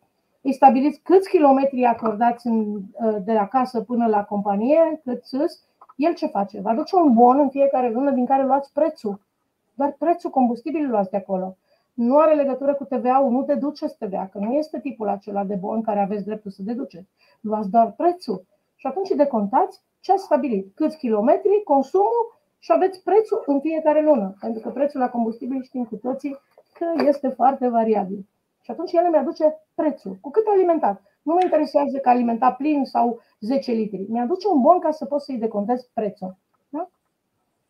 [0.48, 5.62] îi stabiliți câți kilometri acordați în, ă, de la casă până la companie, cât sus,
[5.96, 6.60] el ce face?
[6.60, 9.20] Vă aduce un bon în fiecare lună din care luați prețul.
[9.74, 11.56] Doar prețul combustibilului luați de acolo.
[11.94, 15.82] Nu are legătură cu TVA-ul, nu deduceți TVA, că nu este tipul acela de bon
[15.82, 17.08] care aveți dreptul să deduceți.
[17.40, 18.44] Luați doar prețul.
[18.76, 20.74] Și atunci decontați ce ați stabilit.
[20.74, 24.34] Câți kilometri, consumul și aveți prețul în fiecare lună.
[24.40, 26.38] Pentru că prețul la combustibil știm cu toții
[26.72, 28.26] că este foarte variabil.
[28.68, 29.44] Și atunci el îmi aduce
[29.74, 30.18] prețul.
[30.20, 31.02] Cu cât a alimentat?
[31.22, 34.06] Nu mă interesează că alimenta plin sau 10 litri.
[34.08, 36.36] Mi-aduce un bon ca să pot să-i decontez prețul.
[36.68, 36.88] Da?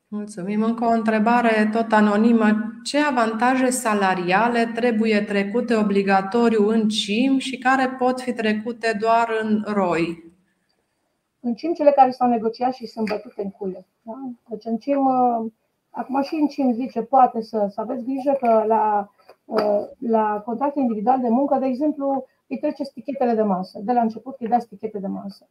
[0.09, 0.62] Mulțumim.
[0.62, 2.72] Încă o întrebare tot anonimă.
[2.82, 9.64] Ce avantaje salariale trebuie trecute obligatoriu în CIM și care pot fi trecute doar în
[9.66, 10.32] ROI?
[11.40, 13.86] În CIM cele care s-au negociat și sunt bătute în cule.
[14.03, 14.14] Da?
[14.49, 15.51] Deci în CIM, uh,
[15.90, 19.16] acum și în CIM zice, poate să, să aveți grijă că la Uh,
[19.99, 23.78] la contract individual de muncă, de exemplu, îi treceți tichetele de masă.
[23.82, 25.49] De la început îi dați tichete de masă.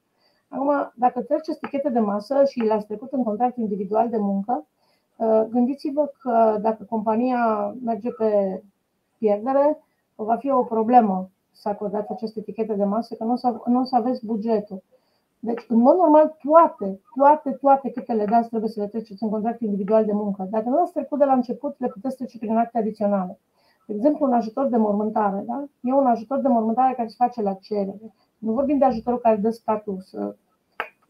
[0.50, 4.66] Acum, dacă treceți tichete de masă și le-ați trecut în contract individual de muncă,
[5.16, 8.62] uh, gândiți-vă că dacă compania merge pe
[9.18, 9.78] pierdere,
[10.16, 13.80] va fi o problemă să acordați aceste etichete de masă, că nu o să, nu
[13.80, 14.84] o să aveți bugetul.
[15.40, 19.30] Deci, în mod normal, toate, toate, toate câte le dați trebuie să le treceți în
[19.30, 20.48] contract individual de muncă.
[20.50, 23.40] Dacă nu ați trecut de la început, le puteți trece prin acte adiționale.
[23.88, 25.44] De exemplu, un ajutor de mormântare.
[25.48, 25.64] Da?
[25.82, 28.14] E un ajutor de mormântare care se face la cerere.
[28.38, 30.36] Nu vorbim de ajutorul care dă statul să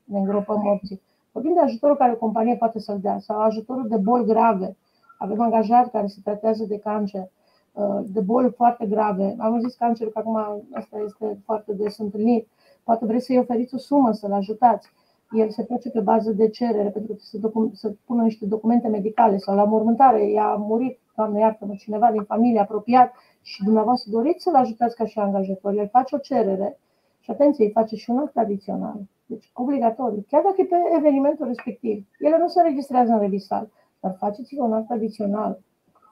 [0.03, 1.01] ne îngropăm morții.
[1.31, 4.77] Vorbim de ajutorul care o companie poate să-l dea sau ajutorul de boli grave.
[5.17, 7.29] Avem angajați care se tratează de cancer,
[7.73, 9.35] uh, de boli foarte grave.
[9.39, 10.35] Am zis cancerul, că acum
[10.73, 12.47] asta este foarte des întâlnit.
[12.83, 14.89] Poate vreți să-i oferiți o sumă, să-l ajutați.
[15.31, 18.87] El se face pe bază de cerere, pentru că să, docu- să pună niște documente
[18.87, 20.29] medicale sau la mormântare.
[20.29, 25.19] I-a murit, doamne iartă-mă, cineva din familie apropiat și dumneavoastră doriți să-l ajutați ca și
[25.19, 25.73] angajator.
[25.73, 26.79] El face o cerere
[27.19, 28.99] și atenție, îi face și un act adițional.
[29.25, 32.05] Deci obligatoriu, chiar dacă e pe evenimentul respectiv.
[32.19, 33.69] Ele nu se înregistrează în revistal,
[33.99, 35.59] dar faceți-vă un act adițional.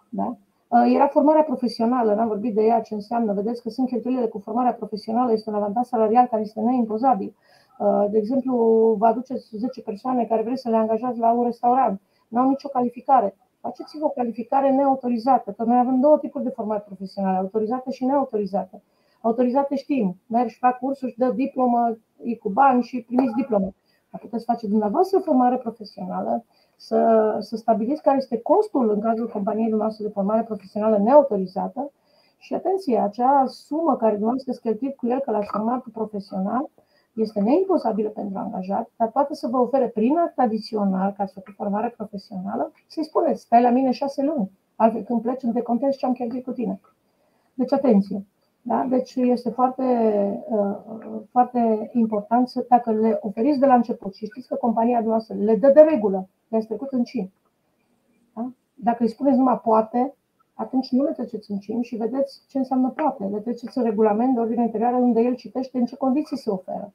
[0.09, 0.37] Da?
[0.67, 3.33] Uh, era formarea profesională, n-am vorbit de ea, ce înseamnă.
[3.33, 7.35] Vedeți că sunt cheltuielile cu formarea profesională, este un avantaj salarial care este neimpozabil.
[7.79, 8.55] Uh, de exemplu,
[8.97, 12.67] vă aduceți 10 persoane care vreți să le angajați la un restaurant, nu au nicio
[12.67, 13.35] calificare.
[13.61, 18.81] Faceți-vă o calificare neautorizată, că noi avem două tipuri de formare profesională, autorizată și neautorizată.
[19.21, 23.73] Autorizate știm, mergi, fac cursuri, dă diplomă, e cu bani și primiți diplomă.
[24.11, 26.45] Dar puteți face dumneavoastră formare profesională,
[26.75, 31.91] să, să stabiliți care este costul în cazul companiei noastre de formare profesională neautorizată
[32.37, 36.69] și atenție, acea sumă care dumneavoastră cheltuit cu el că l-ați format profesional
[37.15, 41.53] este neimposabilă pentru angajat, dar poate să vă ofere prin act adițional, ca să făcut
[41.53, 46.05] formare profesională, să-i spuneți, stai la mine șase luni, altfel când pleci îmi decontezi ce
[46.05, 46.79] am cheltuit cu tine.
[47.53, 48.25] Deci atenție!
[48.67, 48.85] Da?
[48.89, 49.83] Deci este foarte,
[50.49, 50.75] uh,
[51.31, 55.55] foarte important să, dacă le oferiți de la început și știți că compania noastră le
[55.55, 57.31] dă de regulă, le-ați trecut în CIM.
[58.33, 58.51] Da?
[58.73, 60.13] Dacă îi spuneți numai poate,
[60.53, 63.23] atunci nu le treceți în CIM și vedeți ce înseamnă poate.
[63.23, 66.93] Le treceți în regulament de ordine interioară unde el citește în ce condiții se oferă.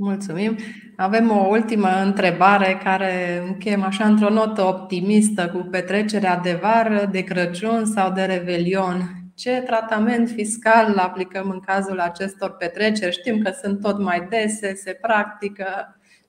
[0.00, 0.56] Mulțumim.
[0.96, 7.22] Avem o ultimă întrebare care închem așa într-o notă optimistă cu petrecerea de vară, de
[7.22, 9.00] Crăciun sau de Revelion
[9.34, 13.12] ce tratament fiscal aplicăm în cazul acestor petreceri.
[13.12, 15.66] Știm că sunt tot mai dese, se practică,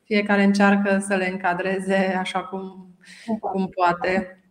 [0.03, 2.87] fiecare încearcă să le încadreze așa cum,
[3.39, 4.43] cum poate.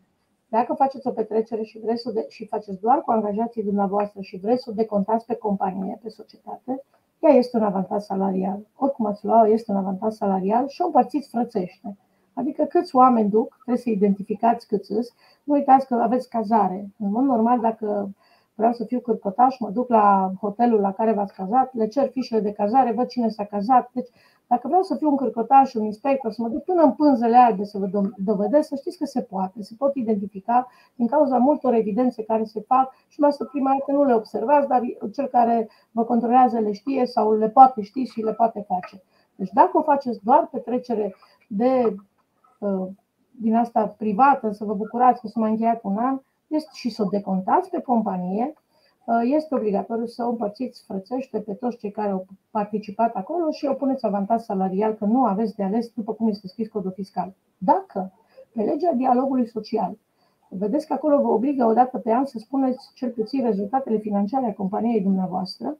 [0.48, 4.38] Dacă faceți o petrecere și vreți să de- și faceți doar cu angajații dumneavoastră și
[4.42, 6.84] vreți să o decontați pe companie, pe societate,
[7.18, 8.58] ea este un avantaj salarial.
[8.76, 11.96] Oricum ați lua, este un avantaj salarial și o împărțiți frățește.
[12.34, 15.14] Adică câți oameni duc, trebuie să identificați câți sunt.
[15.44, 16.90] Nu uitați că aveți cazare.
[16.98, 18.10] În mod normal, dacă
[18.54, 22.40] vreau să fiu cârcotaș, mă duc la hotelul la care v-ați cazat, le cer fișele
[22.40, 23.90] de cazare, văd cine s-a cazat.
[23.92, 24.08] Deci,
[24.48, 27.64] dacă vreau să fiu un cârcotaș, un inspector, să mă duc până în pânzele albe
[27.64, 32.22] să vă dovedesc, să știți că se poate, se pot identifica din cauza multor evidențe
[32.22, 34.80] care se fac și mai prima dată nu le observați, dar
[35.12, 39.02] cel care vă controlează le știe sau le poate ști și le poate face.
[39.36, 41.14] Deci dacă o faceți doar pe trecere
[41.48, 41.94] de
[42.58, 42.86] uh,
[43.30, 47.02] din asta privată, să vă bucurați că s-a mai încheiat un an, este și să
[47.02, 48.67] o decontați pe companie, uh,
[49.22, 53.74] este obligatoriu să o împărțiți frățește pe toți cei care au participat acolo și o
[53.74, 57.34] puneți avantaj salarial, că nu aveți de ales după cum este scris codul fiscal.
[57.58, 58.12] Dacă
[58.52, 59.98] pe legea dialogului social
[60.48, 64.46] vedeți că acolo vă obligă o dată pe an să spuneți cel puțin rezultatele financiare
[64.46, 65.76] a companiei dumneavoastră,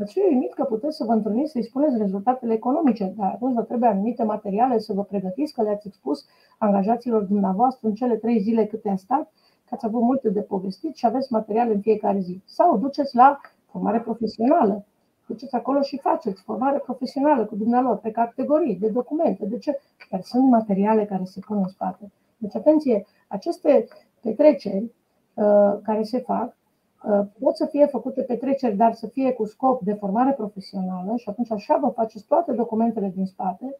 [0.00, 3.62] Ați fi uimit că puteți să vă întâlniți să-i spuneți rezultatele economice, dar atunci vă
[3.62, 6.26] trebuie anumite materiale să vă pregătiți, că le-ați expus
[6.58, 9.32] angajaților dumneavoastră în cele trei zile câte a stat
[9.68, 12.40] că ați avut multe de povestit și aveți material în fiecare zi.
[12.44, 13.40] Sau duceți la
[13.70, 14.84] formare profesională.
[15.26, 19.80] Duceți acolo și faceți formare profesională cu dumnealor pe categorii, de documente, de ce?
[20.10, 22.10] Dar sunt materiale care se pun în spate.
[22.36, 23.88] Deci, atenție, aceste
[24.20, 24.92] petreceri
[25.34, 26.56] uh, care se fac
[27.04, 31.28] uh, pot să fie făcute petreceri, dar să fie cu scop de formare profesională și
[31.28, 33.76] atunci așa vă faceți toate documentele din spate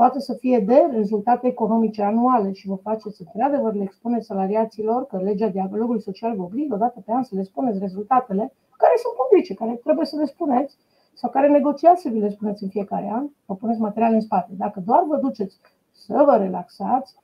[0.00, 5.16] poate să fie de rezultate economice anuale și vă faceți într-adevăr, le expuneți salariaților, că
[5.16, 9.54] legea dialogului social vă obligă odată pe an să le spuneți rezultatele care sunt publice,
[9.54, 10.76] care trebuie să le spuneți
[11.14, 14.50] sau care negociați să vi le spuneți în fiecare an, vă puneți materiale în spate.
[14.56, 15.56] Dacă doar vă duceți
[15.92, 17.14] să vă relaxați,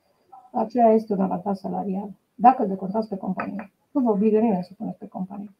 [0.52, 2.08] aceea este un avantaj salarial.
[2.34, 3.72] Dacă îl decontați pe companie.
[3.90, 5.54] Nu vă obligă nimeni să puneți pe companie.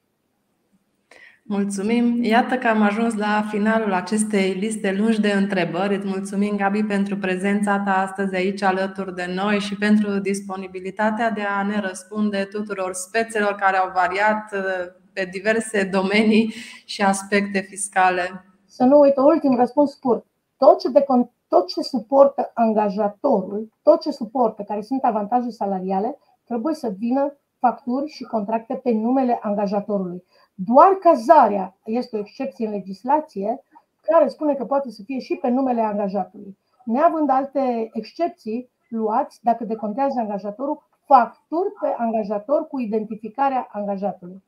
[1.47, 2.23] Mulțumim!
[2.23, 5.97] Iată că am ajuns la finalul acestei liste lungi de întrebări.
[5.97, 11.43] Îți mulțumim, Gabi, pentru prezența ta astăzi aici alături de noi și pentru disponibilitatea de
[11.43, 18.45] a ne răspunde tuturor spețelor care au variat uh, pe diverse domenii și aspecte fiscale.
[18.67, 20.27] Să nu uit, ultim răspuns scurt.
[20.57, 21.05] Tot ce, de,
[21.49, 28.11] tot ce suportă angajatorul, tot ce suportă, care sunt avantaje salariale, trebuie să vină facturi
[28.11, 30.25] și contracte pe numele angajatorului.
[30.55, 33.63] Doar cazarea este o excepție în legislație
[34.01, 36.59] care spune că poate să fie și pe numele angajatului.
[36.85, 44.43] Neavând alte excepții, luați, dacă decontează angajatorul, facturi pe angajator cu identificarea angajatului.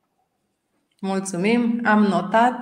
[1.01, 2.53] Mulțumim, am notat.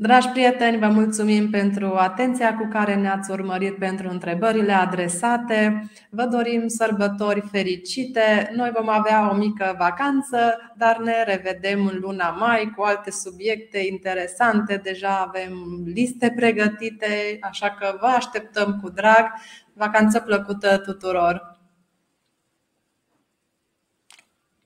[0.00, 5.90] Dragi prieteni, vă mulțumim pentru atenția cu care ne-ați urmărit pentru întrebările adresate.
[6.10, 8.50] Vă dorim sărbători fericite.
[8.54, 10.38] Noi vom avea o mică vacanță,
[10.76, 14.76] dar ne revedem în luna mai cu alte subiecte interesante.
[14.76, 15.52] Deja avem
[15.84, 19.26] liste pregătite, așa că vă așteptăm cu drag.
[19.72, 21.58] Vacanță plăcută tuturor!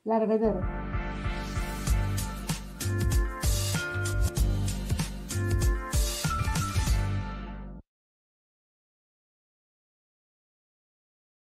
[0.02, 0.58] La revedere!